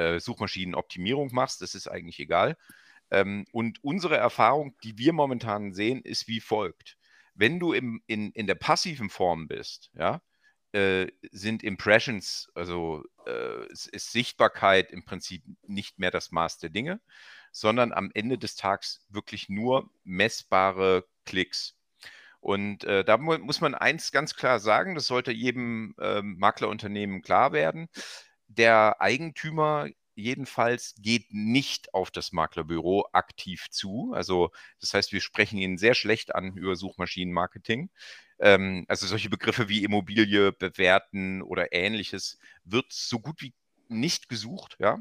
[0.00, 2.56] äh, Suchmaschinenoptimierung machst, das ist eigentlich egal.
[3.10, 6.96] Ähm, und unsere Erfahrung, die wir momentan sehen, ist wie folgt.
[7.34, 10.22] Wenn du im, in, in der passiven Form bist, ja,
[10.72, 17.00] äh, sind Impressions, also äh, ist Sichtbarkeit im Prinzip nicht mehr das Maß der Dinge,
[17.52, 21.76] sondern am Ende des Tages wirklich nur messbare Klicks.
[22.40, 27.20] Und äh, da mu muss man eins ganz klar sagen, das sollte jedem äh, Maklerunternehmen
[27.20, 27.88] klar werden
[28.50, 34.12] der Eigentümer jedenfalls geht nicht auf das Maklerbüro aktiv zu.
[34.14, 37.90] Also das heißt, wir sprechen ihn sehr schlecht an über Suchmaschinenmarketing.
[38.38, 43.54] Ähm, also solche Begriffe wie Immobilie bewerten oder ähnliches wird so gut wie
[43.88, 44.98] nicht gesucht, ja.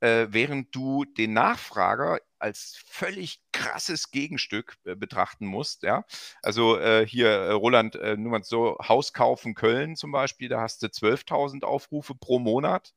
[0.00, 5.82] Äh, während du den Nachfrager als völlig krasses Gegenstück äh, betrachten musst.
[5.82, 6.04] Ja?
[6.42, 10.60] Also äh, hier, äh, Roland, äh, nur mal so, Haus kaufen Köln zum Beispiel, da
[10.60, 12.94] hast du 12.000 Aufrufe pro Monat.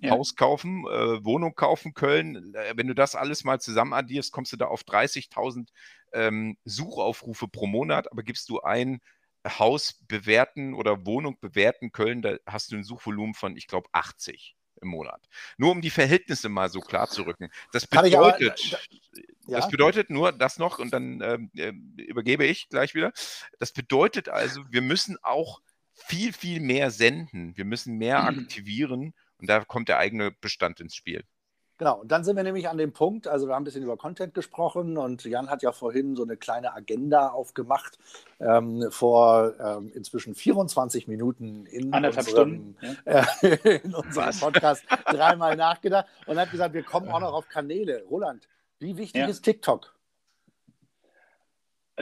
[0.00, 0.12] Ja.
[0.12, 4.56] Haus kaufen, äh, Wohnung kaufen Köln, wenn du das alles mal zusammen addierst, kommst du
[4.56, 5.68] da auf 30.000
[6.14, 9.00] ähm, Suchaufrufe pro Monat, aber gibst du ein
[9.46, 14.56] Haus bewerten oder Wohnung bewerten Köln, da hast du ein Suchvolumen von, ich glaube, 80
[14.80, 15.28] im Monat.
[15.56, 17.50] Nur um die Verhältnisse mal so klar zu rücken.
[17.72, 18.80] Das bedeutet, aber,
[19.46, 19.58] ja?
[19.58, 23.12] das bedeutet nur das noch, und dann äh, übergebe ich gleich wieder.
[23.58, 25.60] Das bedeutet also, wir müssen auch
[25.92, 27.56] viel, viel mehr senden.
[27.56, 28.40] Wir müssen mehr Mhm.
[28.40, 31.24] aktivieren und da kommt der eigene Bestand ins Spiel.
[31.80, 33.96] Genau, und dann sind wir nämlich an dem Punkt, also wir haben ein bisschen über
[33.96, 37.98] Content gesprochen und Jan hat ja vorhin so eine kleine Agenda aufgemacht
[38.38, 42.96] ähm, vor ähm, inzwischen 24 Minuten in Anderthalb unserem, Stunden.
[43.06, 43.24] Ja.
[43.40, 44.40] äh, in unserem Was?
[44.40, 48.02] Podcast dreimal nachgedacht und hat gesagt, wir kommen auch noch auf Kanäle.
[48.10, 48.46] Roland,
[48.78, 49.28] wie wichtig Ja.
[49.28, 49.94] ist TikTok?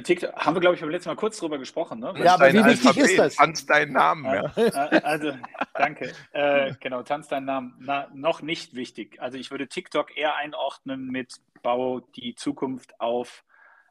[0.02, 2.00] TikTok, haben wir, glaube ich, beim letzten Mal kurz drüber gesprochen.
[2.00, 2.14] Ne?
[2.22, 3.37] Ja, aber wie wichtig ist das?
[3.37, 4.24] Tanz deinen Namen.
[4.24, 4.52] Ja.
[4.56, 5.32] Äh, äh, Also,
[5.74, 6.12] danke.
[6.32, 7.74] Äh, genau, tanz deinen Namen.
[7.80, 9.20] Na, noch nicht wichtig.
[9.20, 13.44] Also ich würde TikTok eher einordnen mit Bau die Zukunft auf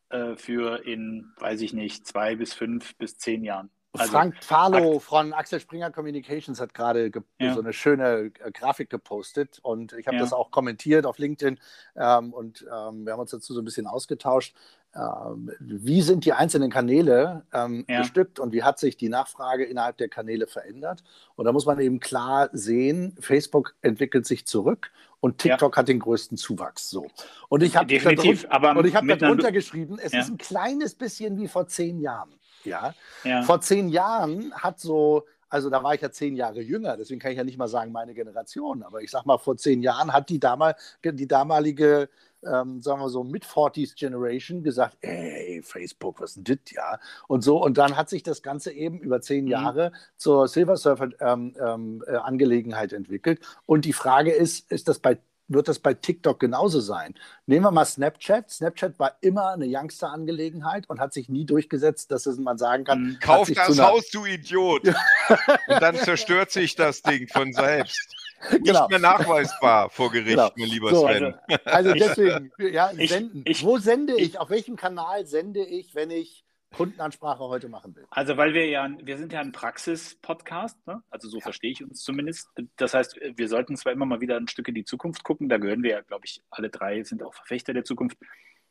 [0.09, 3.69] äh, für in, weiß ich nicht, zwei bis fünf bis zehn Jahren.
[3.93, 7.55] Also, Frank Fahlow von Axel Springer Communications hat gerade ge- Ja.
[7.55, 10.21] so eine schöne äh, Grafik gepostet und ich habe Ja.
[10.21, 11.59] das auch kommentiert auf LinkedIn
[11.95, 14.55] ähm, und ähm, wir haben uns dazu so ein bisschen ausgetauscht.
[14.97, 17.99] Ähm, wie sind die einzelnen Kanäle ähm, Ja.
[17.99, 21.03] bestückt und wie hat sich die Nachfrage innerhalb der Kanäle verändert?
[21.35, 25.51] Und da muss man eben klar sehen, Facebook entwickelt sich zurück und Ja.
[25.55, 26.89] TikTok hat den größten Zuwachs.
[26.89, 27.07] So.
[27.49, 30.21] Und ich habe einer- darunter geschrieben, es Ja.
[30.21, 32.31] ist ein kleines bisschen wie vor zehn Jahren.
[32.63, 33.43] Ja, ja.
[33.43, 37.31] vor zehn Jahren hat so, also da war ich ja zehn Jahre jünger, deswegen kann
[37.31, 40.27] ich ja nicht mal sagen, meine Generation, aber ich sag mal, vor zehn Jahren hat
[40.29, 42.09] die, damal, die damalige,
[42.51, 46.99] ähm, sagen wir so, Mid-40s Generation gesagt, ey, Facebook, was ist denn das, ja?
[47.27, 49.51] Und so, und dann hat sich das Ganze eben über zehn Mhm.
[49.51, 53.41] Jahre zur Silver Surfer-Angelegenheit entwickelt.
[53.65, 55.17] Und die Frage ist, ist das bei
[55.49, 57.13] wird das bei TikTok genauso sein?
[57.45, 58.49] Nehmen wir mal Snapchat.
[58.51, 63.01] Snapchat war immer eine Youngster-Angelegenheit und hat sich nie durchgesetzt, dass es man sagen kann,
[63.01, 63.19] Mhm.
[63.21, 64.81] Kauf das Haus, du Idiot!
[65.67, 68.13] Und dann zerstört sich das Ding von selbst.
[68.63, 68.81] Genau.
[68.81, 70.51] Nicht mehr nachweisbar vor Gericht, Genau.
[70.55, 71.33] mein lieber So, Sven.
[71.65, 73.41] Also deswegen, ja, Ich- senden.
[73.45, 76.43] ich- Wo sende ich, ich- auf welchem Kanal sende ich, wenn ich
[76.75, 78.05] Kundenansprache heute machen will?
[78.09, 81.01] Also, weil wir ja, wir sind ja ein Praxis-Podcast, ne?
[81.09, 82.49] also so verstehe ich uns zumindest.
[82.75, 85.57] Das heißt, wir sollten zwar immer mal wieder ein Stück in die Zukunft gucken, da
[85.57, 88.17] gehören wir ja, glaube ich, alle drei sind auch Verfechter der Zukunft.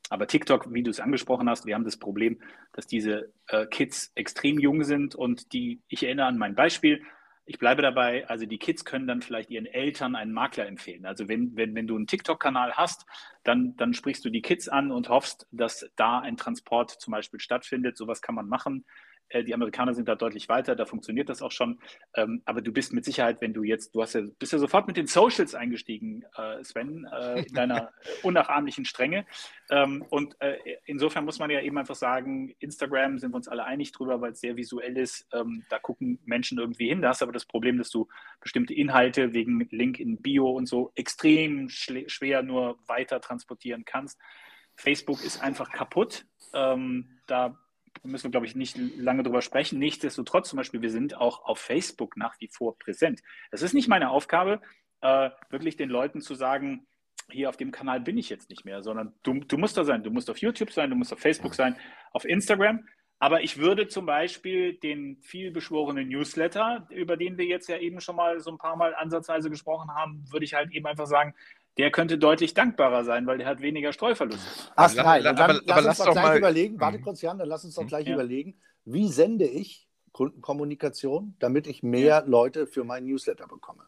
[0.08, 2.40] Aber TikTok, wie du es angesprochen hast, wir haben das Problem,
[2.74, 7.02] dass diese äh, Kids extrem jung sind und die, ich erinnere an mein Beispiel,
[7.46, 11.06] ich bleibe dabei, also die Kids können dann vielleicht ihren Eltern einen Makler empfehlen.
[11.06, 13.06] Also wenn, wenn, wenn du einen TikTok-Kanal hast,
[13.44, 17.38] dann, dann sprichst du die Kids an und hoffst, dass da ein Transport zum Beispiel
[17.38, 17.96] stattfindet.
[17.96, 18.84] Sowas kann man machen.
[19.28, 21.78] Äh, Die Amerikaner sind da deutlich weiter, da funktioniert das auch schon.
[22.14, 24.86] Ähm, Aber du bist mit Sicherheit, wenn du jetzt, du hast ja, bist ja sofort
[24.86, 29.26] mit den Socials eingestiegen, äh, Sven, äh, in deiner unnachahmlichen Strenge.
[29.70, 30.36] Ähm, Und
[30.84, 34.32] insofern muss man ja eben einfach sagen, Instagram sind wir uns alle einig drüber, weil
[34.32, 35.26] es sehr visuell ist.
[35.32, 37.02] Ähm, Da gucken Menschen irgendwie hin.
[37.02, 38.08] Da hast du aber das Problem, dass du
[38.40, 44.18] bestimmte Inhalte wegen Link in Bio und so extrem schwer nur weiter transportieren kannst.
[44.76, 46.26] Facebook ist einfach kaputt.
[46.52, 47.58] Ähm, da
[48.02, 49.78] müssen wir, glaube ich, nicht lange drüber sprechen.
[49.78, 53.22] Nichtsdestotrotz, zum Beispiel, wir sind auch auf Facebook nach wie vor präsent.
[53.50, 54.60] Es ist nicht meine Aufgabe,
[55.00, 56.86] äh, wirklich den Leuten zu sagen,
[57.30, 60.02] hier auf dem Kanal bin ich jetzt nicht mehr, sondern du, du musst da sein.
[60.02, 61.76] Du musst auf YouTube sein, du musst auf Facebook sein,
[62.12, 62.86] auf Instagram.
[63.18, 68.16] Aber ich würde zum Beispiel den vielbeschworenen Newsletter, über den wir jetzt ja eben schon
[68.16, 71.34] mal so ein paar Mal ansatzweise gesprochen haben, würde ich halt eben einfach sagen,
[71.78, 74.46] der könnte deutlich dankbarer sein, weil der hat weniger Streuverluste.
[75.04, 75.22] Rein.
[75.22, 77.02] la- Und dann aber- lass aber uns lass doch gleich mal- überlegen, warte Mhm.
[77.02, 77.88] kurz, Jan, dann lass uns doch Mhm.
[77.88, 78.14] gleich Ja.
[78.14, 83.82] überlegen, wie sende ich Kundenkommunikation, damit ich mehr Leute für meinen Newsletter bekomme?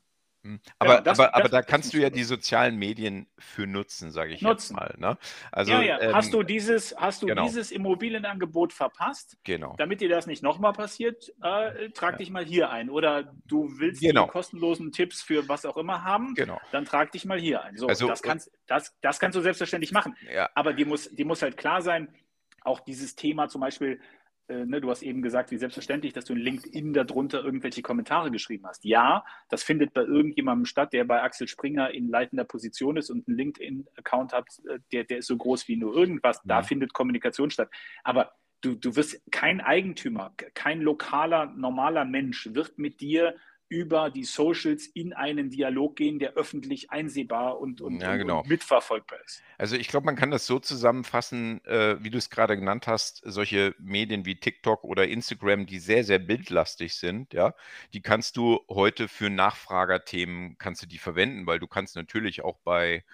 [0.45, 0.61] Hm.
[0.79, 4.11] Aber, Ja, das- aber, aber das- da kannst du ja die sozialen Medien für nutzen,
[4.13, 4.77] sage ich Nutzen.
[4.77, 4.95] jetzt mal.
[4.99, 5.19] Ne?
[5.51, 6.01] Also, ja, ja.
[6.01, 7.45] ähm, hast du dieses, hast du genau.
[7.45, 9.37] dieses Immobilienangebot verpasst?
[9.45, 9.75] Genau.
[9.79, 12.89] Damit dir das nicht nochmal passiert, äh, trag dich mal hier ein.
[12.89, 14.25] Oder du willst Genau.
[14.27, 16.61] die kostenlosen Tipps für was auch immer haben, Genau.
[16.71, 17.77] dann trag dich mal hier ein.
[17.77, 20.17] So, Also- das, kannst, das, das kannst du selbstverständlich machen.
[20.33, 22.15] Ja, Aber dir muss, dir muss halt klar sein,
[22.63, 24.01] auch dieses Thema zum Beispiel,
[24.49, 28.31] äh, ne, du hast eben gesagt, wie selbstverständlich, dass du in LinkedIn darunter irgendwelche Kommentare
[28.31, 28.85] geschrieben hast.
[28.85, 33.29] Ja, das findet bei irgendjemandem statt, der bei Axel Springer in leitender Position ist und
[33.29, 36.41] einen LinkedIn-Account hat, äh, der, der ist so groß wie nur irgendwas.
[36.45, 36.65] Da Mhm.
[36.65, 37.71] findet Kommunikation statt.
[38.05, 43.35] Aber du, du wirst kein Eigentümer, kein lokaler, normaler Mensch wird mit dir
[43.69, 48.41] über die Socials in einen Dialog gehen, der öffentlich einsehbar und, und, Ja, genau.
[48.41, 49.43] und mitverfolgbar ist.
[49.59, 53.23] Also ich glaube, man kann das so zusammenfassen, äh, wie du es gerade genannt hast,
[53.25, 57.55] solche Medien wie TikTok oder Instagram, die sehr, sehr bildlastig sind, ja,
[57.93, 62.59] die kannst du heute für Nachfragerthemen, kannst du die verwenden, weil du kannst natürlich auch
[62.65, 63.05] bei,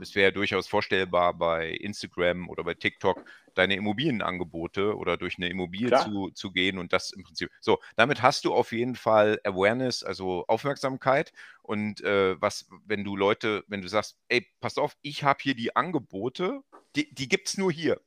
[0.00, 5.48] es wäre ja durchaus vorstellbar, bei Instagram oder bei TikTok deine Immobilienangebote oder durch eine
[5.48, 6.04] Immobilie Klar.
[6.04, 7.50] zu, zu gehen und das im Prinzip.
[7.60, 11.32] So, damit hast du auf jeden Fall Awareness, also Aufmerksamkeit.
[11.62, 15.54] Und äh, was, wenn du Leute, wenn du sagst, ey, pass auf, ich habe hier
[15.54, 16.60] die Angebote,
[16.96, 18.00] die, die gibt es nur hier.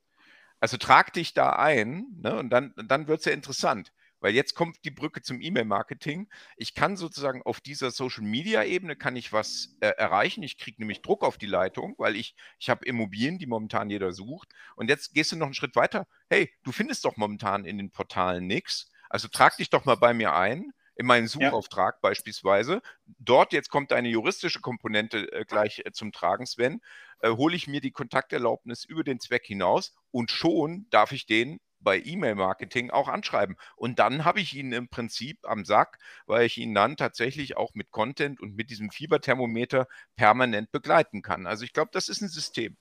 [0.58, 3.92] Also trag dich da ein, ne, und dann, dann wird es ja interessant.
[4.20, 6.28] Weil jetzt kommt die Brücke zum E-Mail-Marketing.
[6.56, 10.42] Ich kann sozusagen auf dieser Social-Media-Ebene kann ich was äh, erreichen.
[10.42, 14.12] Ich kriege nämlich Druck auf die Leitung, weil ich, ich habe Immobilien, die momentan jeder
[14.12, 14.52] sucht.
[14.74, 16.06] Und jetzt gehst du noch einen Schritt weiter.
[16.28, 18.90] Hey, du findest doch momentan in den Portalen nichts.
[19.08, 21.98] Also trag dich doch mal bei mir ein in meinen Suchauftrag ja.
[22.00, 22.80] beispielsweise.
[23.18, 26.80] Dort, jetzt kommt eine juristische Komponente äh, gleich äh, zum Tragen, Sven,
[27.20, 31.60] äh, hole ich mir die Kontakterlaubnis über den Zweck hinaus und schon darf ich den
[31.86, 33.56] bei E-Mail-Marketing auch anschreiben.
[33.76, 37.74] Und dann habe ich ihn im Prinzip am Sack, weil ich ihn dann tatsächlich auch
[37.74, 41.46] mit Content und mit diesem Fieberthermometer permanent begleiten kann.
[41.46, 42.76] Also ich glaube, das ist ein System.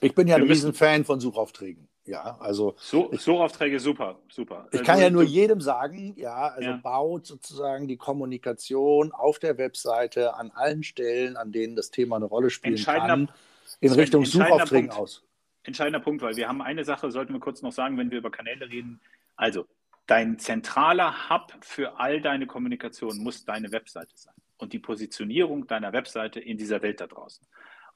[0.00, 1.86] Ich bin ja ein Riesenfan von Suchaufträgen.
[2.06, 2.76] Ja, also.
[2.78, 4.68] So, Suchaufträge super, super.
[4.70, 6.76] Ich also, kann ja nur jedem sagen, ja, also ja.
[6.78, 12.24] baut sozusagen die Kommunikation auf der Webseite an allen Stellen, an denen das Thema eine
[12.24, 13.28] Rolle spielen kann,
[13.80, 15.02] in Richtung Suchaufträgen Punkt.
[15.02, 15.26] aus
[15.66, 18.30] entscheidender Punkt, weil wir haben eine Sache, sollten wir kurz noch sagen, wenn wir über
[18.30, 19.00] Kanäle reden.
[19.36, 19.66] Also,
[20.06, 25.92] dein zentraler Hub für all deine Kommunikation muss deine Webseite sein und die Positionierung deiner
[25.92, 27.46] Webseite in dieser Welt da draußen.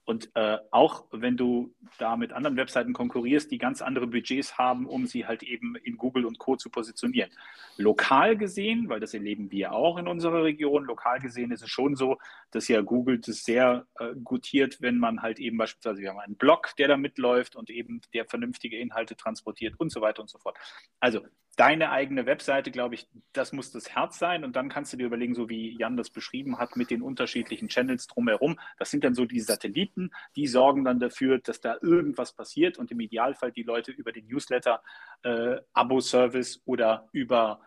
[0.03, 4.87] Und äh, auch wenn du da mit anderen Webseiten konkurrierst, die ganz andere Budgets haben,
[4.87, 6.55] um sie halt eben in Google und Co.
[6.55, 7.29] zu positionieren.
[7.77, 11.95] Lokal gesehen, weil das erleben wir auch in unserer Region, lokal gesehen ist es schon
[11.95, 12.17] so,
[12.49, 16.35] dass ja Google das sehr äh, gutiert, wenn man halt eben beispielsweise, wir haben einen
[16.35, 20.39] Blog, der da mitläuft und eben der vernünftige Inhalte transportiert und so weiter und so
[20.39, 20.57] fort.
[20.99, 21.21] Also
[21.55, 24.43] deine eigene Webseite, glaube ich, das muss das Herz sein.
[24.43, 27.67] Und dann kannst du dir überlegen, so wie Jan das beschrieben hat, mit den unterschiedlichen
[27.67, 28.59] Channels drumherum.
[28.77, 32.91] Das sind dann so die Satelliten, die sorgen dann dafür, dass da irgendwas passiert und
[32.91, 34.81] im Idealfall die Leute über den Newsletter,
[35.23, 37.59] äh, Abo-Service oder über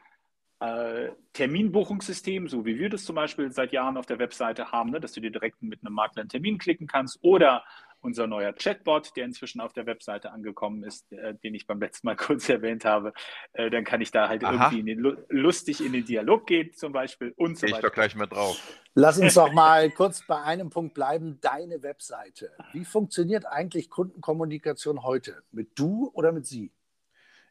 [0.61, 5.01] äh, Terminbuchungssystem, so wie wir das zum Beispiel seit Jahren auf der Webseite haben, ne,
[5.01, 7.65] dass du dir direkt mit einem Makler einen Termin klicken kannst oder
[8.05, 12.07] unser neuer Chatbot, der inzwischen auf der Webseite angekommen ist, äh, den ich beim letzten
[12.07, 13.13] Mal kurz erwähnt habe.
[13.55, 14.71] Äh, dann kann ich da halt Aha.
[14.71, 17.87] irgendwie in den, lustig in den Dialog gehen, zum Beispiel und so Geh weiter.
[17.87, 18.61] Ich doch gleich mal drauf.
[18.95, 22.53] Lass uns doch mal kurz bei einem Punkt bleiben: Deine Webseite.
[22.73, 25.43] Wie funktioniert eigentlich Kundenkommunikation heute?
[25.51, 26.71] Mit du oder mit sie?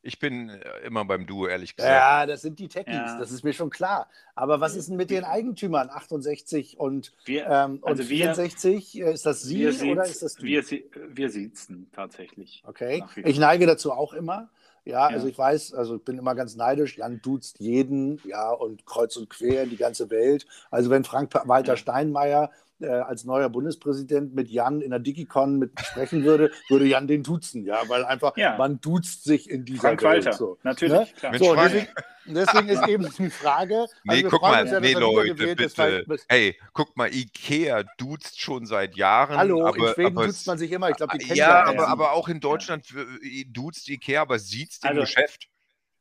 [0.05, 1.91] Ich bin äh, immer beim Duo, ehrlich gesagt.
[1.91, 3.17] Ja, das sind die Techies, ja.
[3.17, 4.09] das ist mir schon klar.
[4.35, 8.95] Aber was ist denn mit den Eigentümern 68 und, wir, ähm, und also 64?
[8.95, 10.43] Wir, ist das Sie oder ist das du?
[10.43, 10.61] Wir,
[11.07, 12.63] wir sitzen tatsächlich.
[12.67, 14.49] Okay, ich neige dazu auch immer.
[14.85, 16.97] Ja, ja, also ich weiß, also ich bin immer ganz neidisch.
[16.97, 20.45] Jan duzt jeden, ja, und kreuz und quer die ganze Welt.
[20.69, 26.23] Also wenn Frank-Walter Steinmeier äh, als neuer Bundespräsident mit Jan in der Digicon mit sprechen
[26.23, 28.57] würde, würde Jan den duzen, ja, weil einfach ja.
[28.57, 30.25] man duzt sich in dieser Frank Welt.
[30.25, 30.93] Walter, so, natürlich.
[30.93, 31.07] Ne?
[31.17, 31.37] Klar.
[31.37, 31.87] So, deswegen,
[32.25, 33.85] deswegen, ist eben die Frage.
[34.05, 36.05] Nee, also guck mal, ja, nee, Leute, bitte.
[36.27, 39.37] hey, guck mal, Ikea duzt schon seit Jahren.
[39.37, 40.89] Hallo, aber, in Schweden aber duzt man sich immer.
[40.89, 43.01] Ich glaube, die kennen Ja, aber, aber auch in Deutschland ja.
[43.01, 45.47] Äh, duzt Ikea, aber sieht es im also, Geschäft.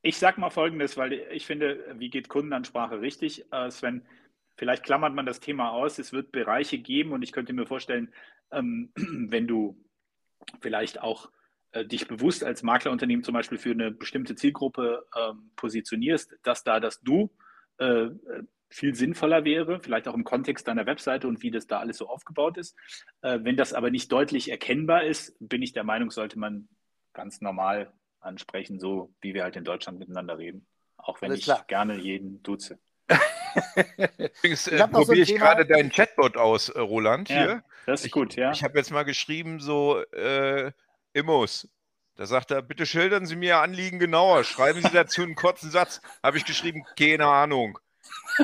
[0.02, 4.02] Ich sag mal Folgendes, weil ich finde, wie geht Kundenansprache richtig, äh, Sven?
[4.62, 5.98] Vielleicht klammert man das Thema aus.
[5.98, 8.14] Es wird Bereiche geben und ich könnte mir vorstellen,
[8.52, 9.76] ähm, wenn du
[10.60, 11.32] vielleicht auch
[11.72, 16.78] äh, dich bewusst als Maklerunternehmen zum Beispiel für eine bestimmte Zielgruppe ähm, positionierst, dass da
[16.78, 17.34] das Du
[17.78, 18.10] äh,
[18.68, 22.06] viel sinnvoller wäre, vielleicht auch im Kontext deiner Webseite und wie das da alles so
[22.06, 22.76] aufgebaut ist.
[23.22, 26.68] Äh, wenn das aber nicht deutlich erkennbar ist, bin ich der Meinung, sollte man
[27.14, 30.68] ganz normal ansprechen, so wie wir halt in Deutschland miteinander reden.
[30.98, 32.78] Auch wenn ich gerne jeden duze.
[34.38, 37.64] Übrigens äh, probiere ich gerade deinen Chatbot aus, äh, Roland, ja, hier.
[37.86, 38.52] Das ist ich, gut, ja.
[38.52, 40.72] Ich habe jetzt mal geschrieben, so, äh,
[41.12, 41.68] Immos.
[42.16, 44.44] Da sagt er, bitte schildern Sie mir Ihr Anliegen genauer.
[44.44, 46.00] Schreiben Sie dazu einen kurzen Satz.
[46.22, 47.78] Habe ich geschrieben, keine Ahnung.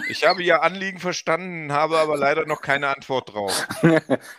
[0.09, 3.67] Ich habe Ihr Anliegen verstanden, habe aber leider noch keine Antwort drauf.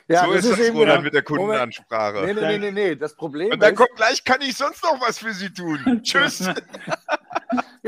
[0.08, 2.26] ja, so das ist, das wohl dann mit der Kundenansprache.
[2.26, 5.00] Nee, nee, nee, nee, das Problem Und dann ist, kommt gleich, kann ich sonst noch
[5.02, 6.02] was für Sie tun.
[6.04, 6.48] Tschüss.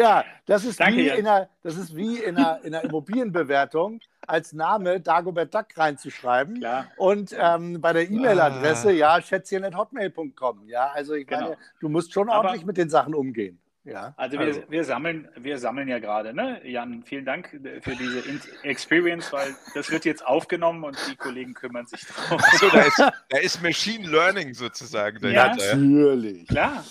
[0.01, 3.99] Ja, das ist, Danke, wie in einer, das ist wie in einer, in einer Immobilienbewertung
[4.27, 6.87] als Name Dagobert Duck reinzuschreiben Klar.
[6.97, 8.91] und ähm, bei der E-Mail-Adresse ah.
[8.91, 10.67] ja schätzchen.hotmail.com.
[10.67, 11.41] Ja, also ich genau.
[11.41, 13.59] meine, du musst schon ordentlich Aber mit den Sachen umgehen.
[13.83, 14.61] Ja, also, also.
[14.61, 16.61] Wir, wir, sammeln, wir sammeln ja gerade, ne?
[16.63, 17.49] Jan, vielen Dank
[17.81, 18.23] für diese
[18.61, 22.39] Experience, weil das wird jetzt aufgenommen und die Kollegen kümmern sich darum.
[22.59, 25.65] So, da ist, da ist Machine Learning sozusagen dahinter.
[25.65, 26.47] Ja, natürlich.
[26.47, 26.83] Klar.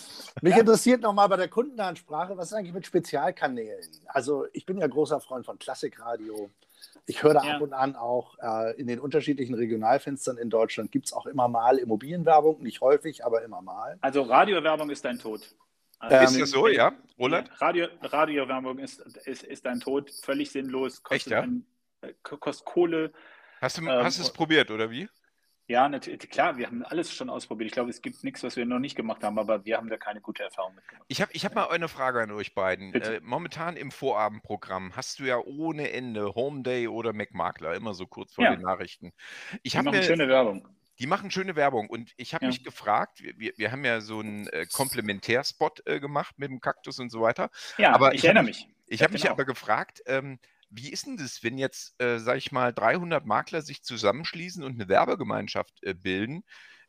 [0.42, 3.86] Mich interessiert nochmal bei der Kundenansprache, was ist eigentlich mit Spezialkanälen?
[4.06, 6.50] Also ich bin ja großer Freund von Klassikradio.
[7.06, 7.56] Ich höre da ja.
[7.56, 11.48] ab und an auch äh, in den unterschiedlichen Regionalfenstern in Deutschland gibt es auch immer
[11.48, 13.98] mal Immobilienwerbung, nicht häufig, aber immer mal.
[14.00, 15.54] Also Radiowerbung ist dein Tod.
[15.98, 17.50] Also ist das so, ja, Roland?
[17.60, 21.42] Radio, Radiowerbung ist, ist, ist ein Tod, völlig sinnlos, kostet, Echt, ja?
[21.42, 21.66] ein,
[22.00, 23.12] äh, kostet Kohle.
[23.60, 25.08] Hast du ähm, hast es probiert, oder wie?
[25.70, 27.68] Ja, natürlich, klar, wir haben alles schon ausprobiert.
[27.68, 29.98] Ich glaube, es gibt nichts, was wir noch nicht gemacht haben, aber wir haben da
[29.98, 31.04] keine gute Erfahrung mitgemacht.
[31.06, 32.92] Ich habe ich hab mal eine Frage an euch beiden.
[32.92, 38.08] Äh, momentan im Vorabendprogramm hast du ja ohne Ende Home Day oder McMakler, immer so
[38.08, 38.56] kurz vor ja.
[38.56, 39.12] den Nachrichten.
[39.62, 40.66] Ich Die machen mir, schöne Werbung.
[40.98, 42.48] Die machen schöne Werbung und ich habe ja.
[42.48, 46.98] mich gefragt, wir, wir haben ja so einen äh, Komplementärspot äh, gemacht mit dem Kaktus
[46.98, 47.48] und so weiter.
[47.78, 48.66] Ja, aber ich, ich erinnere mich.
[48.88, 49.34] Ich habe mich genau.
[49.34, 50.40] aber gefragt, ähm,
[50.70, 54.74] wie ist denn das, wenn jetzt, äh, sag ich mal, 300 Makler sich zusammenschließen und
[54.74, 56.44] eine Werbegemeinschaft äh, bilden?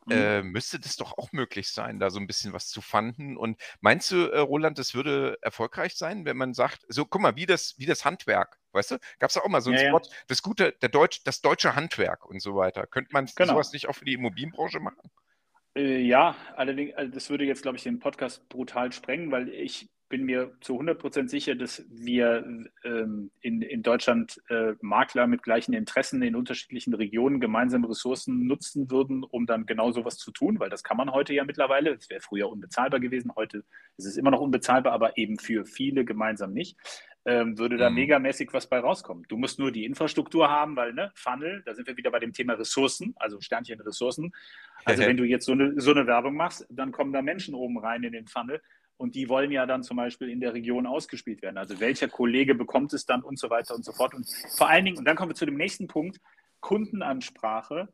[0.05, 0.11] Mhm.
[0.11, 3.37] Äh, müsste das doch auch möglich sein, da so ein bisschen was zu fanden.
[3.37, 7.35] Und meinst du, äh, Roland, das würde erfolgreich sein, wenn man sagt, so guck mal,
[7.35, 8.97] wie das, wie das Handwerk, weißt du?
[9.19, 10.15] Gab es auch mal so einen ja, Spot, ja.
[10.27, 12.87] das gute, der Deutsch, das deutsche Handwerk und so weiter.
[12.87, 13.53] Könnte man genau.
[13.53, 15.11] sowas nicht auch für die Immobilienbranche machen?
[15.75, 19.89] Äh, ja, allerdings, also das würde jetzt, glaube ich, den Podcast brutal sprengen, weil ich
[20.11, 22.45] bin mir zu 100 Prozent sicher, dass wir
[22.83, 28.91] ähm, in, in Deutschland äh, Makler mit gleichen Interessen in unterschiedlichen Regionen gemeinsame Ressourcen nutzen
[28.91, 31.95] würden, um dann genau sowas zu tun, weil das kann man heute ja mittlerweile.
[31.95, 33.63] Das wäre früher unbezahlbar gewesen, heute
[33.97, 36.77] ist es immer noch unbezahlbar, aber eben für viele gemeinsam nicht.
[37.23, 37.95] Ähm, würde da mhm.
[37.95, 39.25] megamäßig was bei rauskommen.
[39.29, 42.33] Du musst nur die Infrastruktur haben, weil, ne, Funnel, da sind wir wieder bei dem
[42.33, 44.31] Thema Ressourcen, also Sternchen Ressourcen.
[44.83, 47.77] Also wenn du jetzt so eine, so eine Werbung machst, dann kommen da Menschen oben
[47.77, 48.59] rein in den Funnel
[48.97, 51.57] und die wollen ja dann zum Beispiel in der Region ausgespielt werden.
[51.57, 54.13] Also welcher Kollege bekommt es dann und so weiter und so fort.
[54.13, 54.27] Und
[54.57, 56.19] vor allen Dingen, und dann kommen wir zu dem nächsten Punkt,
[56.59, 57.89] Kundenansprache.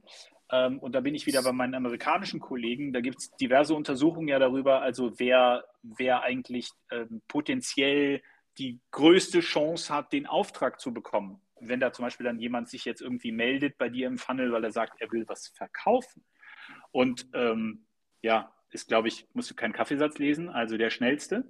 [0.52, 2.94] Ähm, und da bin ich wieder bei meinen amerikanischen Kollegen.
[2.94, 8.22] Da gibt es diverse Untersuchungen ja darüber, also wer, wer eigentlich ähm, potenziell
[8.58, 11.42] die größte Chance hat, den Auftrag zu bekommen.
[11.60, 14.64] Wenn da zum Beispiel dann jemand sich jetzt irgendwie meldet bei dir im Funnel, weil
[14.64, 16.24] er sagt, er will was verkaufen.
[16.92, 17.86] Und ähm,
[18.22, 21.46] ja, ist, glaube ich, musst du keinen Kaffeesatz lesen, also der schnellste,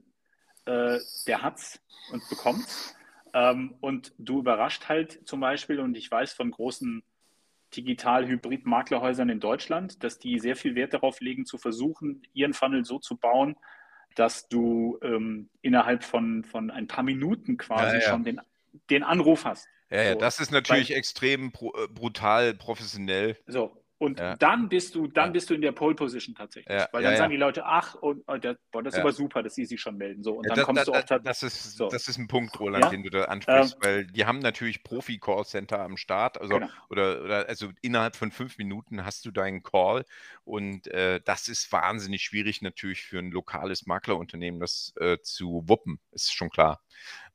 [0.65, 2.95] äh, der hat's und bekommt's.
[3.33, 7.03] Ähm, und du überrascht halt zum Beispiel, und ich weiß von großen
[7.75, 12.99] Digital-Hybrid-Maklerhäusern in Deutschland, dass die sehr viel Wert darauf legen, zu versuchen, ihren Funnel so
[12.99, 13.57] zu bauen,
[14.15, 18.09] dass du ähm, innerhalb von, von ein paar Minuten quasi ja, ja.
[18.09, 18.41] schon den,
[18.89, 19.67] den Anruf hast.
[19.89, 23.37] Ja, ja, so, das ist natürlich weil, extrem äh, brutal professionell.
[23.47, 24.35] So, und ja.
[24.35, 25.31] dann bist du, dann ja.
[25.31, 26.77] bist du in der Pole Position tatsächlich.
[26.77, 26.87] Ja.
[26.91, 29.55] Weil dann sagen die Leute, ach, und, und das, boah, das ist aber super, dass
[29.55, 30.23] sie sich schon melden.
[30.23, 31.89] So, und dann das, kommst da, du auch das ist, so.
[31.89, 35.79] das ist ein Punkt, Roland, den du da ansprichst, ähm, weil die haben natürlich Profi-Call-Center
[35.79, 36.39] am Start.
[36.39, 36.69] Also, genau.
[36.89, 40.05] oder, oder also innerhalb von fünf Minuten hast du deinen Call.
[40.43, 45.99] Und äh, das ist wahnsinnig schwierig natürlich für ein lokales Maklerunternehmen, das äh, zu wuppen,
[46.11, 46.81] ist schon klar.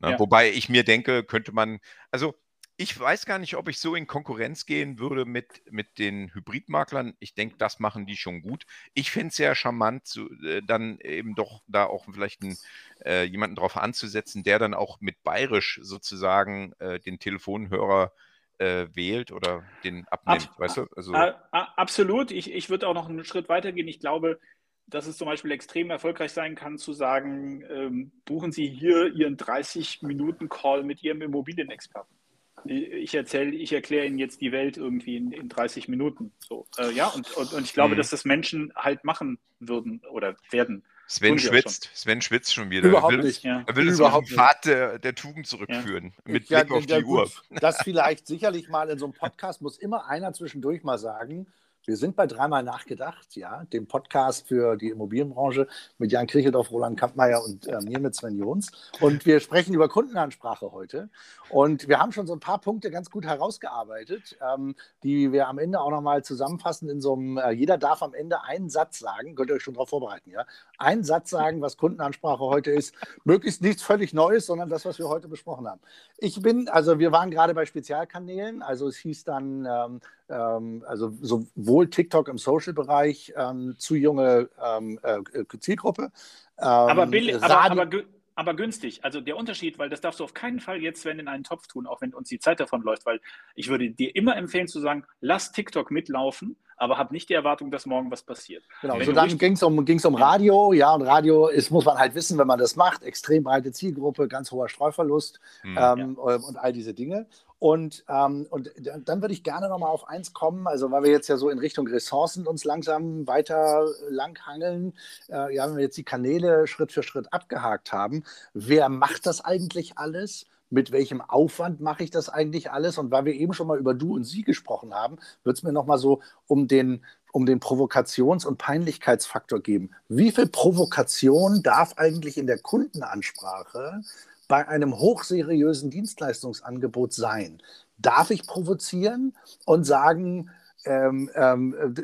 [0.00, 0.16] Ne?
[0.18, 2.34] Wobei ich mir denke, könnte man, also
[2.82, 7.14] ich weiß gar nicht, ob ich so in Konkurrenz gehen würde mit, mit den Hybridmaklern.
[7.20, 8.66] Ich denke, das machen die schon gut.
[8.92, 12.58] Ich finde es sehr charmant, so, äh, dann eben doch da auch vielleicht einen,
[13.04, 18.12] äh, jemanden drauf anzusetzen, der dann auch mit bayerisch sozusagen äh, den Telefonhörer
[18.58, 20.86] äh, wählt oder den abnimmt, Ab, weißt du?
[20.96, 21.14] Also,
[21.52, 22.32] absolut.
[22.32, 23.86] Ich, ich würde auch noch einen Schritt weiter gehen.
[23.86, 24.40] Ich glaube,
[24.86, 29.36] dass es zum Beispiel extrem erfolgreich sein kann, zu sagen, ähm, buchen Sie hier Ihren
[29.36, 32.21] 30-Minuten-Call mit Ihrem Immobilienexperten
[32.64, 36.32] ich erzähle, ich erkläre Ihnen jetzt die Welt irgendwie in, in 30 Minuten.
[36.38, 37.98] So, äh, ja, und, und, und, ich glaube, mhm.
[37.98, 40.84] dass das Menschen halt machen würden oder werden.
[41.06, 42.88] Sven schwitzt, Sven schwitzt schon wieder.
[42.88, 43.44] Überhaupt er will, nicht.
[43.44, 46.32] Er will auf den Pfad der, der Tugend zurückführen, ja.
[46.32, 47.30] mit Blick ja, auf die Uhr.
[47.50, 51.46] Das vielleicht sicherlich mal in so einem Podcast muss immer einer zwischendurch mal sagen,
[51.84, 55.66] wir sind bei dreimal nachgedacht, ja, dem Podcast für die Immobilienbranche
[55.98, 58.70] mit Jan Kricheldorf, Roland Kampmeier und äh, mir mit Sven Jons.
[59.00, 61.08] Und wir sprechen über Kundenansprache heute.
[61.50, 65.58] Und wir haben schon so ein paar Punkte ganz gut herausgearbeitet, ähm, die wir am
[65.58, 69.34] Ende auch nochmal zusammenfassen in so einem, äh, jeder darf am Ende einen Satz sagen,
[69.34, 70.46] könnt ihr euch schon darauf vorbereiten, ja?
[70.78, 72.94] Einen Satz sagen, was Kundenansprache heute ist.
[73.24, 75.80] Möglichst nichts völlig Neues, sondern das, was wir heute besprochen haben.
[76.18, 80.00] Ich bin, also wir waren gerade bei Spezialkanälen, also es hieß dann, ähm,
[80.32, 85.20] ähm, also sowohl TikTok im Social-Bereich, ähm, zu junge ähm, äh,
[85.58, 86.10] Zielgruppe.
[86.56, 88.02] aber, billig, aber, aber,
[88.34, 89.04] aber günstig.
[89.04, 91.66] Also der Unterschied, weil das darfst du auf keinen Fall jetzt, wenn in einen Topf
[91.66, 93.20] tun, auch wenn uns die Zeit davon läuft, weil
[93.54, 97.70] ich würde dir immer empfehlen zu sagen, lass TikTok mitlaufen, aber hab nicht die Erwartung,
[97.70, 98.64] dass morgen was passiert.
[98.80, 101.84] Genau, wenn so dann ging es um, ging's um Radio, ja, und Radio ist, muss
[101.84, 106.16] man halt wissen, wenn man das macht, extrem breite Zielgruppe, ganz hoher Streuverlust mhm, ähm,
[106.18, 106.34] ja.
[106.34, 107.26] und all diese Dinge.
[107.60, 108.72] Und, ähm, und
[109.04, 111.60] dann würde ich gerne nochmal auf eins kommen, also weil wir jetzt ja so in
[111.60, 114.94] Richtung Ressourcen uns langsam weiter langhangeln,
[115.28, 118.24] äh, ja, wenn wir jetzt die Kanäle Schritt für Schritt abgehakt haben,
[118.54, 120.46] wer macht das eigentlich alles?
[120.72, 122.96] Mit welchem Aufwand mache ich das eigentlich alles?
[122.96, 125.70] Und weil wir eben schon mal über Du und Sie gesprochen haben, wird es mir
[125.70, 129.90] nochmal so um den, um den Provokations- und Peinlichkeitsfaktor geben.
[130.08, 134.00] Wie viel Provokation darf eigentlich in der Kundenansprache
[134.48, 137.62] bei einem hochseriösen Dienstleistungsangebot sein?
[137.98, 140.48] Darf ich provozieren und sagen,
[140.84, 141.94] ähm, ähm,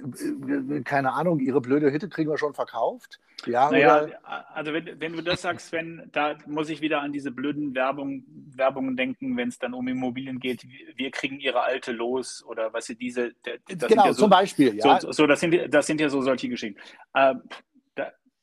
[0.68, 3.20] äh, keine Ahnung, ihre blöde Hütte kriegen wir schon verkauft.
[3.46, 4.46] Ja, naja, oder?
[4.54, 8.24] also wenn, wenn, du das sagst, Sven, da muss ich wieder an diese blöden Werbung,
[8.54, 10.66] Werbungen denken, wenn es dann um Immobilien geht,
[10.96, 13.32] wir kriegen ihre alte los oder was sie diese.
[13.66, 15.00] genau, ja so, zum Beispiel, ja.
[15.00, 16.80] So, so, das, sind, das sind ja so solche Geschichten.
[17.14, 17.42] Ähm,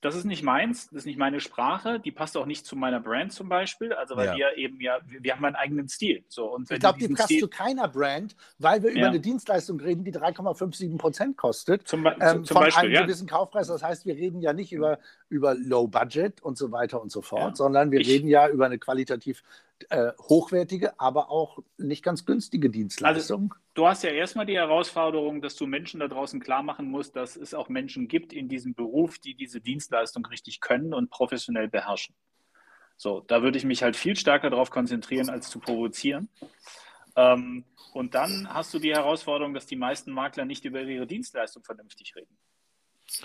[0.06, 3.00] das ist nicht meins, das ist nicht meine Sprache, die passt auch nicht zu meiner
[3.00, 4.36] Brand zum Beispiel, also weil ja.
[4.36, 6.24] wir eben ja, wir haben einen eigenen Stil.
[6.28, 8.98] So, und ich glaube, die passt Stil zu keiner Brand, weil wir ja.
[8.98, 13.02] über eine Dienstleistung reden, die 3,57 Prozent kostet zum, ähm, zum von Beispiel, einem ja.
[13.02, 13.68] gewissen Kaufpreis.
[13.68, 15.00] Das heißt, wir reden ja nicht über,
[15.36, 18.66] über Low Budget und so weiter und so fort, sondern wir ich, reden ja über
[18.66, 19.44] eine qualitativ
[19.90, 23.52] äh, hochwertige, aber auch nicht ganz günstige Dienstleistung.
[23.52, 27.16] Also, du hast ja erstmal die Herausforderung, dass du Menschen da draußen klar machen musst,
[27.16, 31.68] dass es auch Menschen gibt in diesem Beruf, die diese Dienstleistung richtig können und professionell
[31.68, 32.16] beherrschen.
[32.96, 36.30] So, da würde ich mich halt viel stärker darauf konzentrieren, als zu provozieren.
[37.18, 41.64] Ähm, und dann hast du die Herausforderung, dass die meisten Makler nicht über ihre Dienstleistung
[41.64, 42.38] vernünftig reden.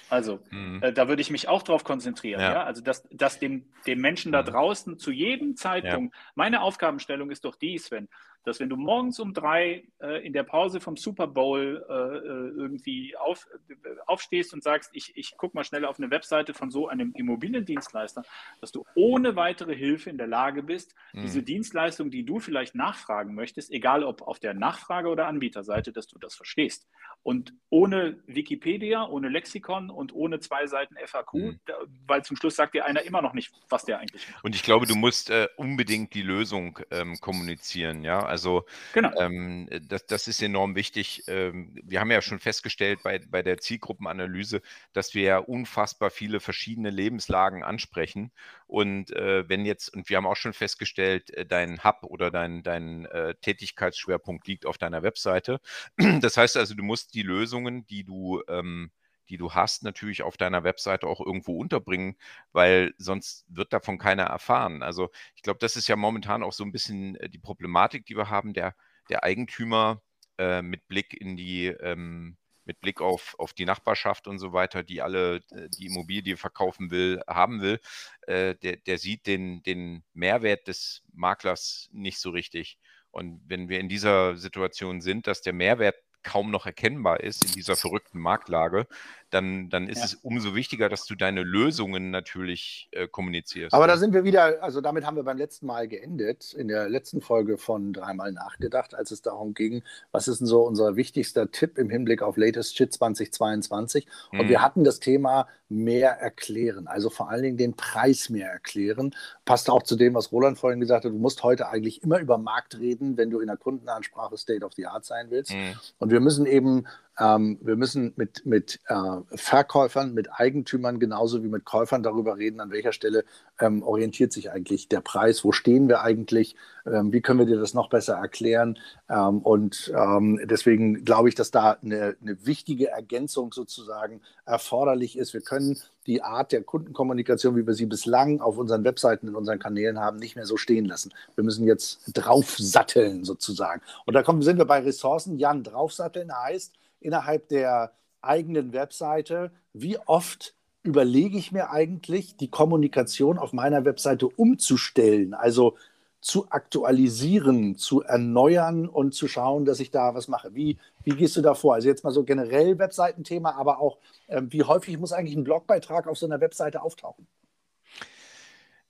[0.08, 0.82] Also, mhm.
[0.82, 2.40] äh, da würde ich mich auch darauf konzentrieren.
[2.40, 2.52] Ja.
[2.52, 2.64] ja?
[2.64, 4.46] Also, dass, dass dem, dem Menschen da mhm.
[4.46, 6.20] draußen zu jedem Zeitpunkt, ja.
[6.34, 8.08] meine Aufgabenstellung ist doch die, Sven,
[8.44, 12.60] dass wenn du morgens um drei äh, in der Pause vom Super Bowl äh, äh
[12.60, 13.74] irgendwie auf, äh,
[14.06, 18.22] aufstehst und sagst, ich, ich gucke mal schnell auf eine Webseite von so einem Immobiliendienstleister,
[18.60, 21.22] dass du ohne weitere Hilfe in der Lage bist, mhm.
[21.22, 26.06] diese Dienstleistung, die du vielleicht nachfragen möchtest, egal ob auf der Nachfrage- oder Anbieterseite, dass
[26.06, 26.88] du das verstehst.
[27.22, 31.60] Und ohne Wikipedia, ohne Lexikon und ohne zwei Seiten FAQ, mhm.
[31.66, 31.74] da,
[32.06, 34.42] weil zum Schluss sagt dir einer immer noch nicht, was der eigentlich macht.
[34.42, 38.02] Und ich glaube, du musst äh, unbedingt die Lösung ähm, kommunizieren.
[38.04, 39.12] Ja, also genau.
[39.20, 41.24] ähm, das, das ist enorm wichtig.
[41.26, 44.62] Ähm, wir haben ja schon festgestellt bei, bei der Zielgruppenanalyse,
[44.92, 48.32] dass wir ja unfassbar viele verschiedene Lebenslagen ansprechen.
[48.66, 52.62] Und äh, wenn jetzt, und wir haben auch schon festgestellt, äh, dein Hub oder dein,
[52.62, 55.60] dein äh, Tätigkeitsschwerpunkt liegt auf deiner Webseite.
[56.20, 58.90] Das heißt also, du musst die Lösungen, die du, ähm,
[59.30, 62.16] die du hast, natürlich auf deiner Webseite auch irgendwo unterbringen,
[62.52, 64.82] weil sonst wird davon keiner erfahren.
[64.82, 68.16] Also ich glaube, das ist ja momentan auch so ein bisschen äh, die Problematik, die
[68.16, 68.74] wir haben, der,
[69.08, 70.02] der Eigentümer
[70.38, 74.84] äh, mit Blick in die ähm, mit Blick auf, auf die Nachbarschaft und so weiter,
[74.84, 77.80] die alle äh, die Immobilie verkaufen will, haben will,
[78.28, 82.78] äh, der, der sieht den, den Mehrwert des Maklers nicht so richtig.
[83.10, 87.52] Und wenn wir in dieser Situation sind, dass der Mehrwert kaum noch erkennbar ist in
[87.52, 88.86] dieser verrückten Marktlage,
[89.30, 90.04] dann, dann ist ja.
[90.04, 93.72] es umso wichtiger, dass du deine Lösungen natürlich äh, kommunizierst.
[93.72, 96.88] Aber da sind wir wieder, also damit haben wir beim letzten Mal geendet, in der
[96.88, 101.50] letzten Folge von Dreimal nachgedacht, als es darum ging, was ist denn so unser wichtigster
[101.50, 104.06] Tipp im Hinblick auf Latest Shit 2022?
[104.32, 104.48] Und mhm.
[104.48, 109.14] wir hatten das Thema mehr erklären, also vor allen Dingen den Preis mehr erklären.
[109.44, 112.38] Passt auch zu dem, was Roland vorhin gesagt hat, du musst heute eigentlich immer über
[112.38, 115.54] Markt reden, wenn du in der Kundenansprache State of the Art sein willst.
[115.54, 115.74] Mhm.
[115.98, 116.86] Und wir müssen eben
[117.20, 118.94] ähm, wir müssen mit, mit äh,
[119.34, 123.24] Verkäufern, mit Eigentümern genauso wie mit Käufern darüber reden, an welcher Stelle
[123.60, 126.56] ähm, orientiert sich eigentlich der Preis, wo stehen wir eigentlich,
[126.86, 128.78] ähm, wie können wir dir das noch besser erklären.
[129.10, 135.34] Ähm, und ähm, deswegen glaube ich, dass da eine, eine wichtige Ergänzung sozusagen erforderlich ist.
[135.34, 139.58] Wir können die Art der Kundenkommunikation, wie wir sie bislang auf unseren Webseiten, in unseren
[139.58, 141.12] Kanälen haben, nicht mehr so stehen lassen.
[141.34, 143.82] Wir müssen jetzt draufsatteln sozusagen.
[144.06, 145.38] Und da kommen, sind wir bei Ressourcen.
[145.38, 147.92] Jan, draufsatteln heißt, innerhalb der
[148.22, 155.76] eigenen Webseite, wie oft überlege ich mir eigentlich, die Kommunikation auf meiner Webseite umzustellen, also
[156.20, 160.54] zu aktualisieren, zu erneuern und zu schauen, dass ich da was mache.
[160.54, 161.74] Wie, wie gehst du da vor?
[161.74, 166.06] Also jetzt mal so generell Webseitenthema, aber auch, äh, wie häufig muss eigentlich ein Blogbeitrag
[166.06, 167.26] auf so einer Webseite auftauchen?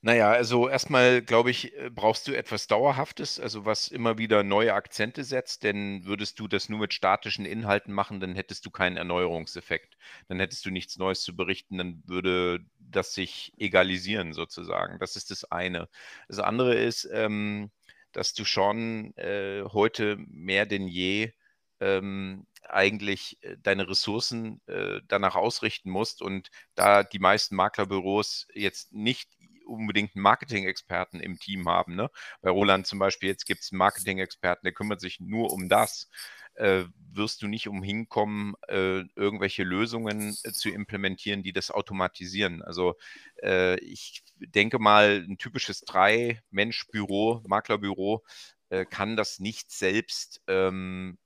[0.02, 4.72] Naja, also erstmal glaube ich, äh, brauchst du etwas Dauerhaftes, also was immer wieder neue
[4.72, 8.96] Akzente setzt, denn würdest du das nur mit statischen Inhalten machen, dann hättest du keinen
[8.96, 9.98] Erneuerungseffekt.
[10.28, 14.98] Dann hättest du nichts Neues zu berichten, dann würde das sich egalisieren sozusagen.
[14.98, 15.88] Das ist das eine.
[16.28, 17.70] Das andere ist, ähm,
[18.12, 21.32] dass du schon äh, heute mehr denn je
[21.80, 28.92] ähm, eigentlich äh, deine Ressourcen äh, danach ausrichten musst und da die meisten Maklerbüros jetzt
[28.92, 29.28] nicht
[29.70, 31.94] unbedingt einen Marketing-Experten im Team haben.
[31.94, 32.10] Ne?
[32.42, 36.08] Bei Roland zum Beispiel, jetzt gibt es einen Marketing-Experten, der kümmert sich nur um das.
[36.54, 42.62] Äh, wirst du nicht umhin kommen, äh, irgendwelche Lösungen äh, zu implementieren, die das automatisieren.
[42.62, 42.96] Also
[43.42, 48.24] äh, ich denke mal, ein typisches Drei-Mensch-Büro, Maklerbüro,
[48.68, 51.18] äh, kann das nicht selbst, ähm,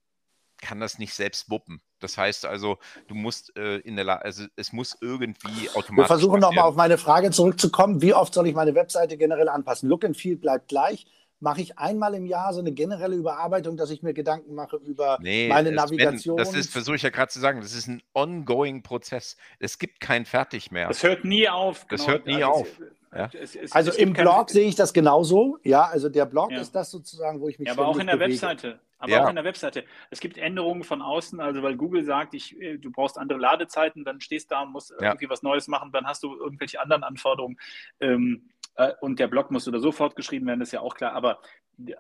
[0.59, 1.83] kann das nicht selbst wuppen.
[2.05, 2.77] Das heißt also,
[3.09, 5.97] du musst äh, in der Lage, also es muss irgendwie automatisch.
[5.97, 8.03] Wir versuchen nochmal auf meine Frage zurückzukommen.
[8.03, 9.89] Wie oft soll ich meine Webseite generell anpassen?
[9.89, 11.07] Look and Feel bleibt gleich.
[11.41, 15.19] mache ich einmal im Jahr so eine generelle Überarbeitung, dass ich mir Gedanken mache über
[15.21, 16.37] Nee, meine es- Navigation.
[16.39, 19.37] Wenn, das ist, versuche ich ja gerade zu sagen, das ist ein ongoing Prozess.
[19.59, 20.89] Es gibt kein Fertig mehr.
[20.89, 21.87] Das hört nie auf.
[21.91, 22.69] Das hört nie Also auf,
[23.15, 23.31] ja.
[23.33, 25.59] es- es- also es im Blog sehe ich das genauso.
[25.63, 26.61] Ja, also der Blog Ja.
[26.61, 28.33] ist das sozusagen, wo ich mich Ja, aber auch in der bewege.
[28.33, 28.81] Webseite.
[28.99, 29.25] Aber Ja.
[29.25, 29.85] auch in der Webseite.
[30.11, 34.05] Es gibt Änderungen von außen, also weil Google sagt, ich, äh, du brauchst andere Ladezeiten,
[34.05, 35.09] dann stehst du da und musst Ja.
[35.09, 37.59] irgendwie was Neues machen, dann hast du irgendwelche anderen Anforderungen.
[38.01, 41.13] Ähm, äh, und der Blog muss oder sofort geschrieben werden, ist ja auch klar.
[41.13, 41.41] Aber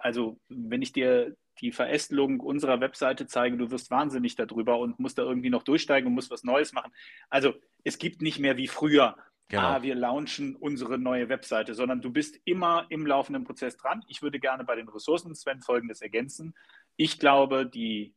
[0.00, 5.18] also, wenn ich dir die Verästelung unserer Webseite zeige, du wirst wahnsinnig darüber und musst
[5.18, 6.92] da irgendwie noch durchsteigen und musst was Neues machen.
[7.28, 7.52] Also,
[7.84, 9.16] es gibt nicht mehr wie früher.
[9.48, 9.62] Genau.
[9.62, 14.02] Ah, wir launchen unsere neue Webseite, sondern du bist immer im laufenden Prozess dran.
[14.08, 16.54] Ich würde gerne bei den Ressourcen, Sven, Folgendes ergänzen.
[16.96, 18.14] Ich glaube, die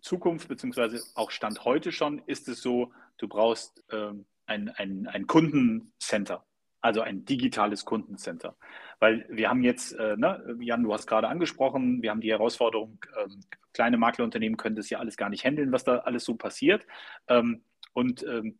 [0.00, 5.26] Zukunft, beziehungsweise auch Stand heute schon, ist es so, du brauchst ähm, ein, ein, ein
[5.26, 6.44] Kundencenter,
[6.80, 8.56] also ein digitales Kundencenter.
[9.00, 12.98] Weil wir haben jetzt, äh, ne, Jan, du hast gerade angesprochen, wir haben die Herausforderung,
[13.22, 13.40] ähm,
[13.72, 16.86] kleine Maklerunternehmen können das ja alles gar nicht handeln, was da alles so passiert.
[17.28, 17.62] Ähm,
[17.92, 18.58] und ähm,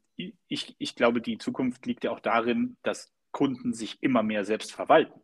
[0.49, 4.73] ich, ich glaube, die Zukunft liegt ja auch darin, dass Kunden sich immer mehr selbst
[4.73, 5.21] verwalten.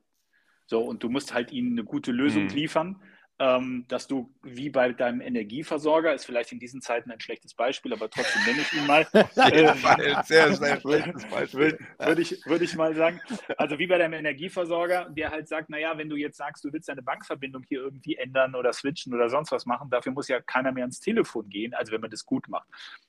[0.66, 2.55] So, und du musst halt ihnen eine gute Lösung Mhm.
[2.55, 3.03] liefern,
[3.39, 8.09] dass du wie bei deinem Energieversorger, ist vielleicht in diesen Zeiten ein schlechtes Beispiel, aber
[8.09, 9.07] trotzdem nenne ich ihn mal.
[9.12, 11.61] Ein sehr, sehr schlechtes Beispiel.
[11.61, 13.20] Würde würd ich, würd ich mal sagen.
[13.59, 16.89] Also wie bei deinem Energieversorger, der halt sagt, naja, wenn du jetzt sagst, du willst
[16.89, 20.72] deine Bankverbindung hier irgendwie ändern oder switchen oder sonst was machen, dafür muss ja keiner
[20.72, 22.68] mehr ans Telefon gehen, also wenn man das gut macht.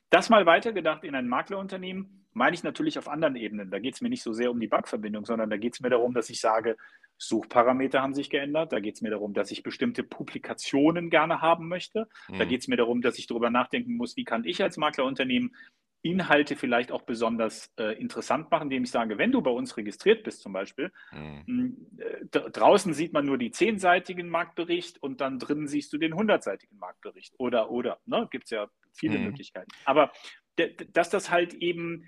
[0.10, 3.72] Das mal weitergedacht in ein Maklerunternehmen, meine ich natürlich auf anderen Ebenen.
[3.72, 5.90] Da geht es mir nicht so sehr um die Bankverbindung, sondern da geht es mir
[5.90, 6.78] darum, dass ich sage,
[7.18, 8.72] Suchparameter haben sich geändert.
[8.74, 12.08] Da geht es mir darum, dass ich bestimmte Publikationen gerne haben möchte.
[12.38, 12.46] Da Mhm.
[12.46, 15.56] geht es mir darum, dass ich darüber nachdenken muss, wie kann ich als Maklerunternehmen
[16.04, 20.24] Inhalte vielleicht auch besonders äh, interessant machen, indem ich sage, wenn du bei uns registriert
[20.24, 21.48] bist zum Beispiel, Mhm.
[21.48, 26.14] mh, äh, draußen sieht man nur die zehnseitigen Marktbericht und dann drinnen siehst du den
[26.16, 27.34] hundertseitigen Marktbericht.
[27.40, 28.28] Oder, oder, ne?
[28.32, 29.20] gibt es ja viele Mhm.
[29.20, 29.72] Möglichkeiten.
[29.86, 30.12] Aber
[30.94, 32.06] dass das halt eben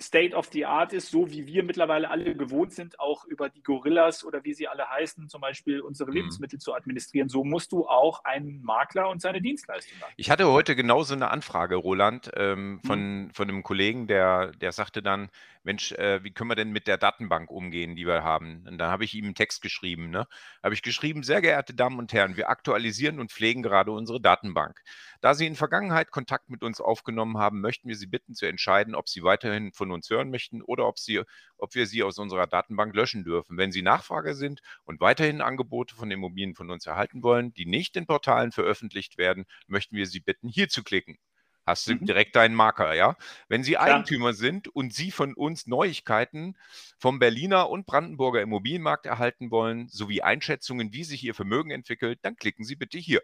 [0.00, 3.62] State of the Art ist, so wie wir mittlerweile alle gewohnt sind, auch über die
[3.62, 6.16] Gorillas oder wie sie alle heißen, zum Beispiel unsere Mhm.
[6.16, 7.28] Lebensmittel zu administrieren.
[7.28, 10.12] So musst du auch einen Makler und seine Dienstleistung machen.
[10.16, 15.02] Ich hatte heute genauso eine Anfrage, Roland, ähm, von, von einem Kollegen, der, der sagte
[15.02, 15.28] dann,
[15.64, 18.66] Mensch, äh, wie können wir denn mit der Datenbank umgehen, die wir haben?
[18.68, 20.10] Und dann habe ich ihm einen Text geschrieben.
[20.10, 20.26] Ne?
[20.60, 24.80] Habe ich geschrieben, sehr geehrte Damen und Herren, wir aktualisieren und pflegen gerade unsere Datenbank.
[25.22, 28.94] Da Sie in Vergangenheit Kontakt mit uns aufgenommen haben, möchten wir Sie bitten zu entscheiden,
[28.94, 31.22] ob Sie weiterhin von uns hören möchten oder ob, Sie,
[31.56, 33.56] ob wir Sie aus unserer Datenbank löschen dürfen.
[33.56, 37.96] Wenn Sie Nachfrage sind und weiterhin Angebote von Immobilien von uns erhalten wollen, die nicht
[37.96, 41.16] in Portalen veröffentlicht werden, möchten wir Sie bitten, hier zu klicken.
[41.64, 42.08] Hast du Mhm.
[42.08, 43.16] direkt deinen Marker, ja?
[43.48, 43.78] Wenn Sie.
[43.78, 46.56] Eigentümer sind und Sie von uns Neuigkeiten
[46.98, 52.34] vom Berliner und Brandenburger Immobilienmarkt erhalten wollen, sowie Einschätzungen, wie sich Ihr Vermögen entwickelt, dann
[52.36, 53.22] klicken Sie bitte hier.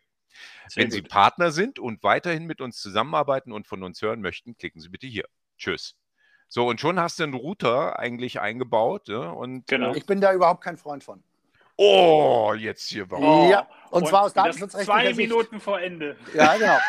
[0.69, 1.11] Sehr Wenn Sie gut.
[1.11, 5.07] Partner sind und weiterhin mit uns zusammenarbeiten und von uns hören möchten, klicken Sie bitte
[5.07, 5.25] hier.
[5.57, 5.97] Tschüss.
[6.49, 9.09] So, und schon hast du einen Router eigentlich eingebaut.
[9.09, 9.31] Ja?
[9.31, 9.93] Und, Genau.
[9.95, 11.23] äh, Ich bin da überhaupt kein Freund von.
[11.77, 13.49] oh, jetzt hier warum?
[13.51, 15.29] Ja, und zwar aus das datenschutzrechtlicher Zwei Sicht.
[15.31, 16.17] Minuten vor Ende.
[16.35, 16.79] Ja, genau.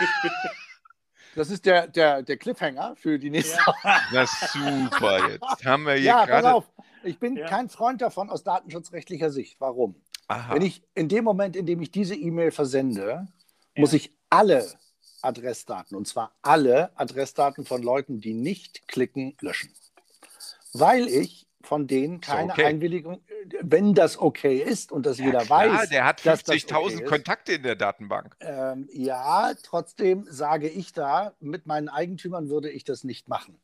[1.36, 4.02] Das ist der, der, der Cliffhanger für die nächste Ja.
[4.12, 6.54] Na super, jetzt haben wir hier Ja, pass gerade.
[6.56, 6.72] auf.
[7.04, 7.46] Ich bin Ja.
[7.46, 9.62] kein Freund davon aus datenschutzrechtlicher Sicht.
[9.62, 9.96] Warum?
[10.30, 10.54] Aha.
[10.54, 13.28] Wenn ich in dem Moment, in dem ich diese E-Mail versende,
[13.76, 14.66] muss ich alle
[15.22, 19.74] Adressdaten, und zwar alle Adressdaten von Leuten, die nicht klicken, löschen.
[20.72, 22.66] Weil ich von denen So, keine okay.
[22.66, 23.22] Einwilligung,
[23.62, 26.96] wenn das okay ist und das Ja, jeder klar, weiß, der hat dass das 50.000
[26.96, 27.06] okay.
[27.06, 28.36] Kontakte in der Datenbank.
[28.40, 33.60] Ähm, ja, trotzdem sage ich da, mit meinen Eigentümern würde ich das nicht machen.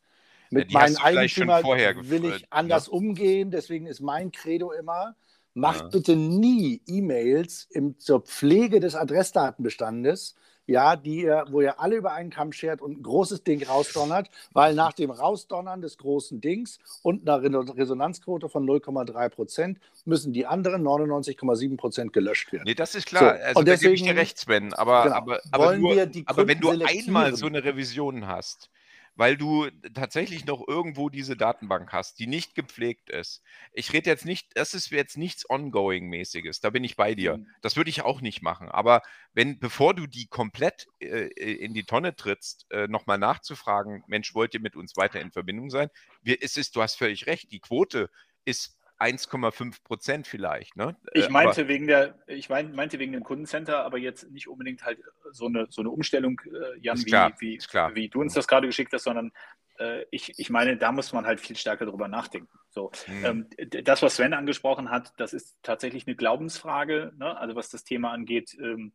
[0.50, 1.64] Mit hast meinen Eigentümern
[2.10, 2.94] will ich anders ne?
[2.94, 3.52] umgehen.
[3.52, 5.16] Deswegen ist mein Credo immer,
[5.56, 5.88] macht Ja.
[5.88, 10.36] bitte nie E-Mails zur Pflege des Adressdatenbestandes,
[10.68, 14.30] ja, die ihr, wo ihr alle über einen Kamm schert und ein großes Ding rausdonnert,
[14.52, 20.34] weil nach dem Rausdonnern des großen Dings und einer Re- Resonanzquote von 0,3 Prozent müssen
[20.34, 22.64] die anderen 99,7 Prozent gelöscht werden.
[22.66, 23.36] Nee, das ist klar.
[23.38, 24.74] So, also und da gebe ich dir deswegen- recht, Sven.
[24.74, 25.16] Aber, Genau.
[25.16, 28.70] aber, aber, Wollen nur, wir die aber wenn du einmal so eine Revision hast,
[29.16, 33.42] weil du tatsächlich noch irgendwo diese Datenbank hast, die nicht gepflegt ist.
[33.74, 37.38] Ich rede jetzt nicht, das ist jetzt nichts Ongoing-mäßiges, da bin ich bei dir.
[37.38, 37.48] Mhm.
[37.62, 38.70] Das würde ich auch nicht machen.
[38.70, 39.02] Aber
[39.34, 44.54] wenn, bevor du die komplett äh, in die Tonne trittst, äh, nochmal nachzufragen, Mensch, wollt
[44.54, 45.90] ihr mit uns weiter in Verbindung sein?
[46.22, 48.10] Wir, es ist, du hast völlig recht, die Quote
[48.44, 50.76] ist 1,5 Prozent vielleicht.
[50.76, 50.96] Ne?
[51.14, 54.48] Äh, Ich aber- meinte wegen der, ich mein, meinte wegen dem Kundencenter, aber jetzt nicht
[54.48, 55.00] unbedingt halt
[55.32, 57.60] so eine, so eine Umstellung, äh, Jan, wie, klar, wie,
[57.94, 59.32] wie du uns das gerade geschickt hast, sondern
[59.78, 62.50] äh, ich, ich meine, da muss man halt viel stärker drüber nachdenken.
[62.70, 63.26] So, mhm.
[63.26, 67.14] ähm, das, was Sven angesprochen hat, das ist tatsächlich eine Glaubensfrage.
[67.18, 67.38] Ne?
[67.38, 68.94] Also was das Thema angeht, ähm,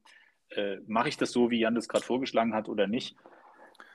[0.50, 3.16] äh, mache ich das so, wie Jan das gerade vorgeschlagen hat oder nicht?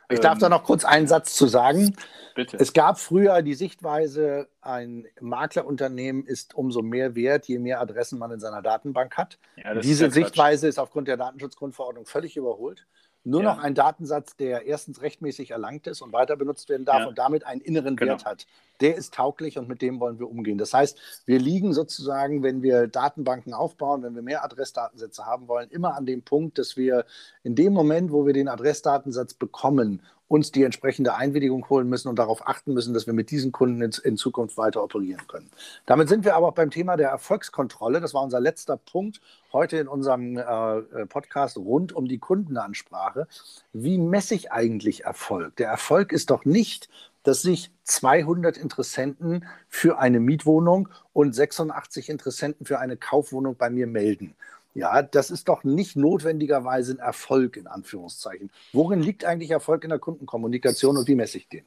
[0.09, 1.95] Ich darf da ähm, noch kurz einen Satz zu sagen.
[2.35, 2.57] Bitte.
[2.57, 8.31] Es gab früher die Sichtweise, ein Maklerunternehmen ist umso mehr wert, je mehr Adressen man
[8.31, 9.39] in seiner Datenbank hat.
[9.55, 12.85] Ja, Diese ist Sichtweise ist aufgrund der Datenschutzgrundverordnung völlig überholt
[13.25, 13.53] nur ja.
[13.53, 17.07] noch ein Datensatz, der erstens rechtmäßig erlangt ist und weiter benutzt werden darf ja.
[17.07, 18.11] und damit einen inneren genau.
[18.11, 18.45] Wert hat.
[18.81, 20.57] Der ist tauglich und mit dem wollen wir umgehen.
[20.57, 25.69] Das heißt, wir liegen sozusagen, wenn wir Datenbanken aufbauen, wenn wir mehr Adressdatensätze haben wollen,
[25.69, 27.05] immer an dem Punkt, dass wir
[27.43, 32.17] in dem Moment, wo wir den Adressdatensatz bekommen uns die entsprechende Einwilligung holen müssen und
[32.17, 35.49] darauf achten müssen, dass wir mit diesen Kunden in, Zukunft weiter operieren können.
[35.85, 38.01] Damit sind wir aber auch beim Thema der Erfolgskontrolle.
[38.01, 39.21] Das war unser letzter Punkt
[39.55, 43.25] heute in unserem äh, Podcast rund um die Kundenansprache.
[43.71, 45.55] Wie messe ich eigentlich Erfolg?
[45.55, 46.89] Der Erfolg ist doch nicht,
[47.23, 53.87] dass sich 200 Interessenten für eine Mietwohnung und 86 Interessenten für eine Kaufwohnung bei mir
[53.87, 54.35] melden.
[54.73, 58.51] Ja, das ist doch nicht notwendigerweise ein Erfolg in Anführungszeichen.
[58.73, 61.63] Worin liegt eigentlich Erfolg in der Kundenkommunikation und wie messe ich den?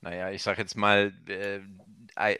[0.00, 1.60] Naja, ich sage jetzt mal, äh,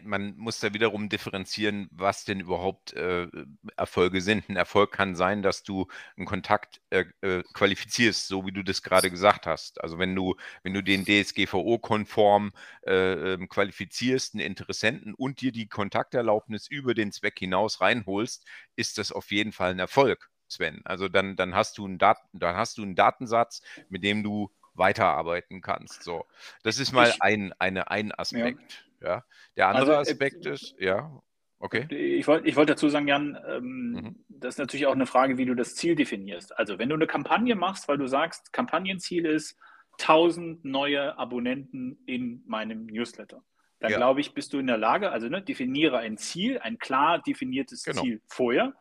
[0.05, 3.29] man muss da wiederum differenzieren, was denn überhaupt äh,
[3.77, 4.49] Erfolge sind.
[4.49, 8.83] Ein Erfolg kann sein, dass du einen Kontakt äh, äh, qualifizierst, so wie du das
[8.83, 9.81] gerade gesagt hast.
[9.83, 12.53] Also wenn du, wenn du den DSGVO-konform
[12.87, 18.45] äh, ähm, qualifizierst, einen Interessenten und dir die Kontakterlaubnis über den Zweck hinaus reinholst,
[18.77, 20.31] ist das auf jeden Fall ein Erfolg.
[20.47, 20.83] Sven.
[20.85, 24.51] Also dann, dann, hast du einen Dat dann hast du einen Datensatz, mit dem du
[24.75, 26.03] weiterarbeiten kannst.
[26.03, 26.27] So,
[26.62, 28.72] das ist mal ich, ein, eine, ein Aspekt.
[28.72, 28.79] Ja.
[29.05, 29.25] Ja.
[29.57, 31.21] Der andere also, äh, Aspekt äh, ist, ja,
[31.59, 31.87] okay.
[31.91, 34.25] Ich wollte ich wollt dazu sagen, Jan, ähm, mhm.
[34.29, 36.57] das ist natürlich auch eine Frage, wie du das Ziel definierst.
[36.59, 39.59] Also wenn du eine Kampagne machst, weil du sagst, Kampagnenziel ist
[40.01, 43.45] 1000 neue Abonnenten in meinem Newsletter,
[43.81, 43.97] dann ja.
[43.99, 47.85] glaube ich, bist du in der Lage, also ne, definiere ein Ziel, ein klar definiertes
[47.85, 48.03] genau.
[48.03, 48.75] Ziel vorher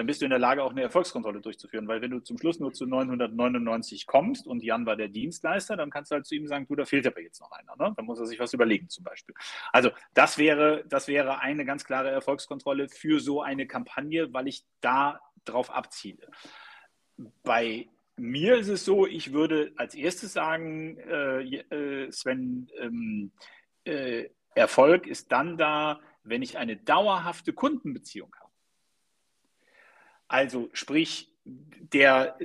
[0.00, 1.86] dann bist du in der Lage, auch eine Erfolgskontrolle durchzuführen.
[1.86, 5.90] Weil wenn du zum Schluss nur zu 999 kommst und Jan war der Dienstleister, dann
[5.90, 7.76] kannst du halt zu ihm sagen, du, da fehlt aber jetzt noch einer.
[7.76, 7.92] Ne?
[7.94, 9.34] Dann muss er sich was überlegen zum Beispiel.
[9.72, 14.64] Also das wäre, das wäre eine ganz klare Erfolgskontrolle für so eine Kampagne, weil ich
[14.80, 16.26] da drauf abziele.
[17.42, 17.86] Bei
[18.16, 23.32] mir ist es so, ich würde als erstes sagen, äh, äh, Sven, ähm,
[23.84, 28.49] äh, Erfolg ist dann da, wenn ich eine dauerhafte Kundenbeziehung habe.
[30.30, 32.38] Also sprich, der,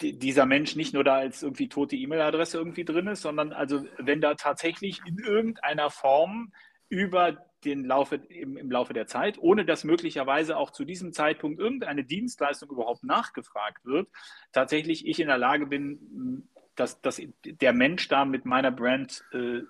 [0.00, 4.20] dieser Mensch nicht nur da als irgendwie tote E-Mail-Adresse irgendwie drin ist, sondern also wenn
[4.20, 6.52] da tatsächlich in irgendeiner Form
[6.88, 11.58] über den Laufe, im, im Laufe der Zeit, ohne dass möglicherweise auch zu diesem Zeitpunkt
[11.58, 14.06] irgendeine Dienstleistung überhaupt nachgefragt wird,
[14.52, 16.46] tatsächlich ich in der Lage bin,
[16.76, 19.62] dass, dass der Mensch da mit meiner Brand äh,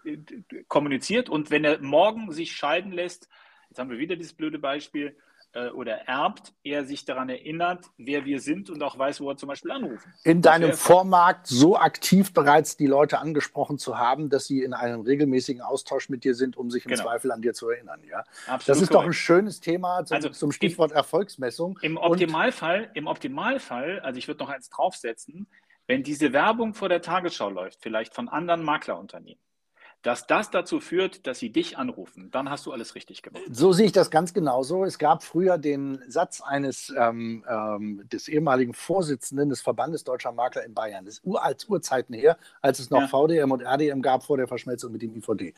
[0.68, 1.30] kommuniziert.
[1.30, 3.30] Und wenn er morgen sich scheiden lässt,
[3.70, 5.16] jetzt haben wir wieder dieses blöde Beispiel,
[5.56, 9.36] äh, oder erbt, er sich daran erinnert, wer wir sind und auch weiß, wo er
[9.36, 10.12] zum Beispiel anrufen.
[10.22, 15.00] In deinem Vormarkt so aktiv bereits die Leute angesprochen zu haben, dass sie in einem
[15.00, 17.04] regelmäßigen Austausch mit dir sind, um sich im genau.
[17.04, 18.02] Zweifel an dir zu erinnern.
[18.08, 18.18] Ja?
[18.46, 18.94] Absolut das ist korrekt.
[18.94, 21.78] doch ein schönes Thema zum, also, zum Stichwort im, Erfolgsmessung.
[21.80, 25.46] Im Optimalfall, Im Optimalfall, also ich würde noch eins draufsetzen,
[25.86, 29.40] wenn diese Werbung vor der Tagesschau läuft, vielleicht von anderen Maklerunternehmen,
[30.06, 33.42] dass das dazu führt, dass sie dich anrufen, dann hast du alles richtig gemacht.
[33.50, 34.84] So sehe ich das ganz genauso.
[34.84, 40.64] Es gab früher den Satz eines ähm, ähm, des ehemaligen Vorsitzenden des Verbandes Deutscher Makler
[40.64, 43.08] in Bayern, das ist uralt Urzeiten her, als es noch ja.
[43.08, 45.54] VDM und RDM gab vor der Verschmelzung mit dem IVD.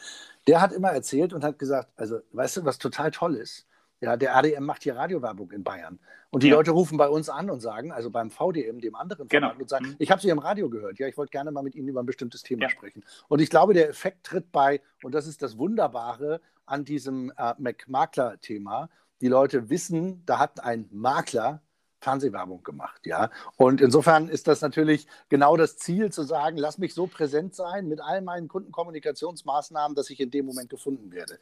[0.46, 3.66] Der hat immer erzählt und hat gesagt, also weißt du, was total toll ist?
[4.00, 5.98] Ja, der ADM macht hier Radiowerbung in Bayern.
[6.30, 6.56] Und die ja.
[6.56, 9.52] Leute rufen bei uns an und sagen, also beim VDM, dem anderen genau.
[9.58, 9.96] und sagen, mhm.
[9.98, 12.06] ich habe Sie im Radio gehört, ja, ich wollte gerne mal mit Ihnen über ein
[12.06, 12.70] bestimmtes Thema ja.
[12.70, 13.04] sprechen.
[13.28, 17.54] Und ich glaube, der Effekt tritt bei, und das ist das Wunderbare an diesem äh,
[17.86, 18.88] Makler-Thema,
[19.20, 21.62] die Leute wissen, da hat ein Makler
[22.00, 23.30] Fernsehwerbung gemacht, ja.
[23.56, 27.88] Und insofern ist das natürlich genau das Ziel, zu sagen, lass mich so präsent sein
[27.88, 31.38] mit all meinen Kundenkommunikationsmaßnahmen, dass ich in dem Moment gefunden werde.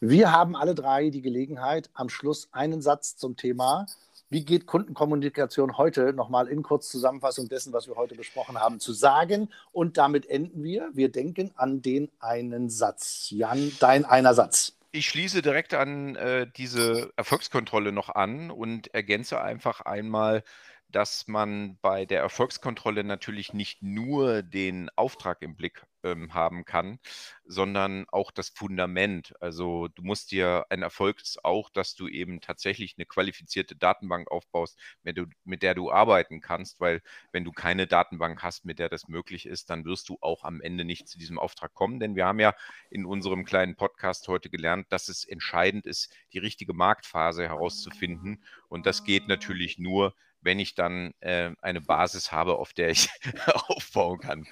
[0.00, 3.86] Wir haben alle drei die Gelegenheit, am Schluss einen Satz zum Thema,
[4.28, 9.50] wie geht Kundenkommunikation heute, nochmal in Kurzzusammenfassung dessen, was wir heute besprochen haben, zu sagen.
[9.70, 10.90] Und damit enden wir.
[10.94, 13.28] Wir denken an den einen Satz.
[13.30, 14.75] Jan, dein einer Satz.
[14.96, 20.42] Ich schließe direkt an äh, diese Erfolgskontrolle noch an und ergänze einfach einmal,
[20.88, 26.98] dass man bei der Erfolgskontrolle natürlich nicht nur den Auftrag im Blick ähm, haben kann,
[27.44, 29.34] sondern auch das Fundament.
[29.40, 34.30] Also du musst dir, ein Erfolg ist auch, dass du eben tatsächlich eine qualifizierte Datenbank
[34.30, 37.02] aufbaust, mit, du, mit der du arbeiten kannst, weil
[37.32, 40.60] wenn du keine Datenbank hast, mit der das möglich ist, dann wirst du auch am
[40.60, 42.00] Ende nicht zu diesem Auftrag kommen.
[42.00, 42.54] Denn wir haben ja
[42.90, 48.44] in unserem kleinen Podcast heute gelernt, dass es entscheidend ist, die richtige Marktphase herauszufinden.
[48.68, 50.14] Und das geht natürlich nur,
[50.46, 53.10] wenn ich dann äh, eine Basis habe, auf der ich
[53.68, 54.46] aufbauen kann.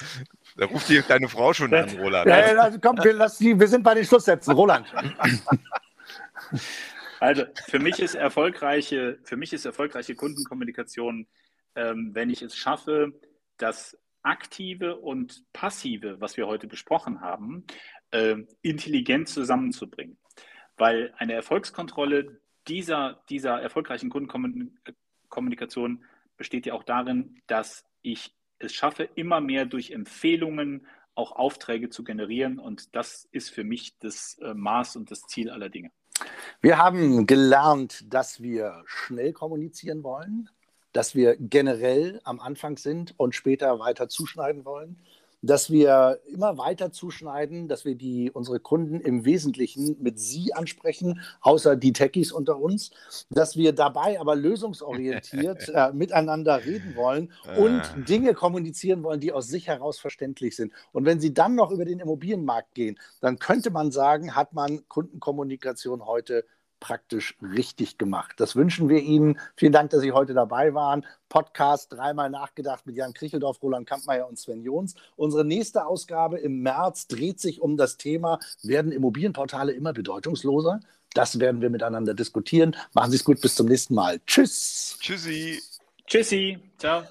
[0.57, 2.29] Da ruft die deine Frau schon an, Roland.
[2.29, 4.53] Ja, ja, also komm, wir, die, wir, sind bei den Schlusssätzen.
[4.53, 4.93] Roland.
[7.21, 11.27] Also für mich ist erfolgreiche, für mich ist erfolgreiche Kundenkommunikation,
[11.75, 13.19] ähm, wenn ich es schaffe,
[13.57, 17.65] das aktive und passive, was wir heute besprochen haben,
[18.11, 20.19] äh, intelligent zusammenzubringen.
[20.77, 25.04] Weil eine Erfolgskontrolle dieser, dieser erfolgreichen Kundenkommunikation
[26.37, 32.05] besteht ja auch darin, dass ich es schaffe, immer mehr durch Empfehlungen auch Aufträge zu
[32.05, 32.59] generieren.
[32.59, 35.91] Und das ist für mich das äh, Maß und das Ziel aller Dinge.
[36.61, 40.49] Wir haben gelernt, dass wir schnell kommunizieren wollen,
[40.93, 44.99] dass wir generell am Anfang sind und später weiter zuschneiden wollen
[45.47, 51.21] dass wir immer weiter zuschneiden, dass wir die, unsere Kunden im Wesentlichen mit Sie ansprechen,
[51.41, 52.91] außer die Techies unter uns,
[53.31, 57.97] dass wir dabei aber lösungsorientiert äh, miteinander reden wollen und ah.
[58.09, 60.73] Dinge kommunizieren wollen, die aus sich heraus verständlich sind.
[60.93, 64.89] Und wenn Sie dann noch über den Immobilienmarkt gehen, dann könnte man sagen, hat man
[64.89, 66.45] Kundenkommunikation heute
[66.85, 68.35] praktisch richtig gemacht.
[68.37, 69.41] Das wünschen wir Ihnen.
[69.57, 71.07] Vielen Dank, dass Sie heute dabei waren.
[71.30, 74.95] Podcast dreimal nachgedacht mit Jan Kricheldorf, Roland Kampmeier und Sven Jons.
[75.16, 80.80] Unsere nächste Ausgabe im März dreht sich um das Thema, werden Immobilienportale immer bedeutungsloser?
[81.14, 82.76] Das werden wir miteinander diskutieren.
[82.93, 84.20] Machen Sie es gut, bis zum nächsten Mal.
[84.26, 84.99] Tschüss.
[85.01, 85.62] Tschüssi.
[86.07, 86.59] Tschüssi.
[86.76, 87.05] Ciao.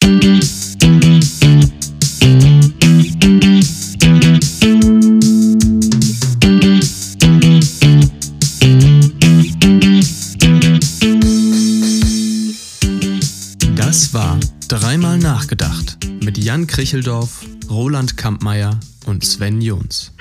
[14.72, 20.11] Dreimal nachgedacht mit Jan Kricheldorf, Roland Kampmeier und Sven Jons.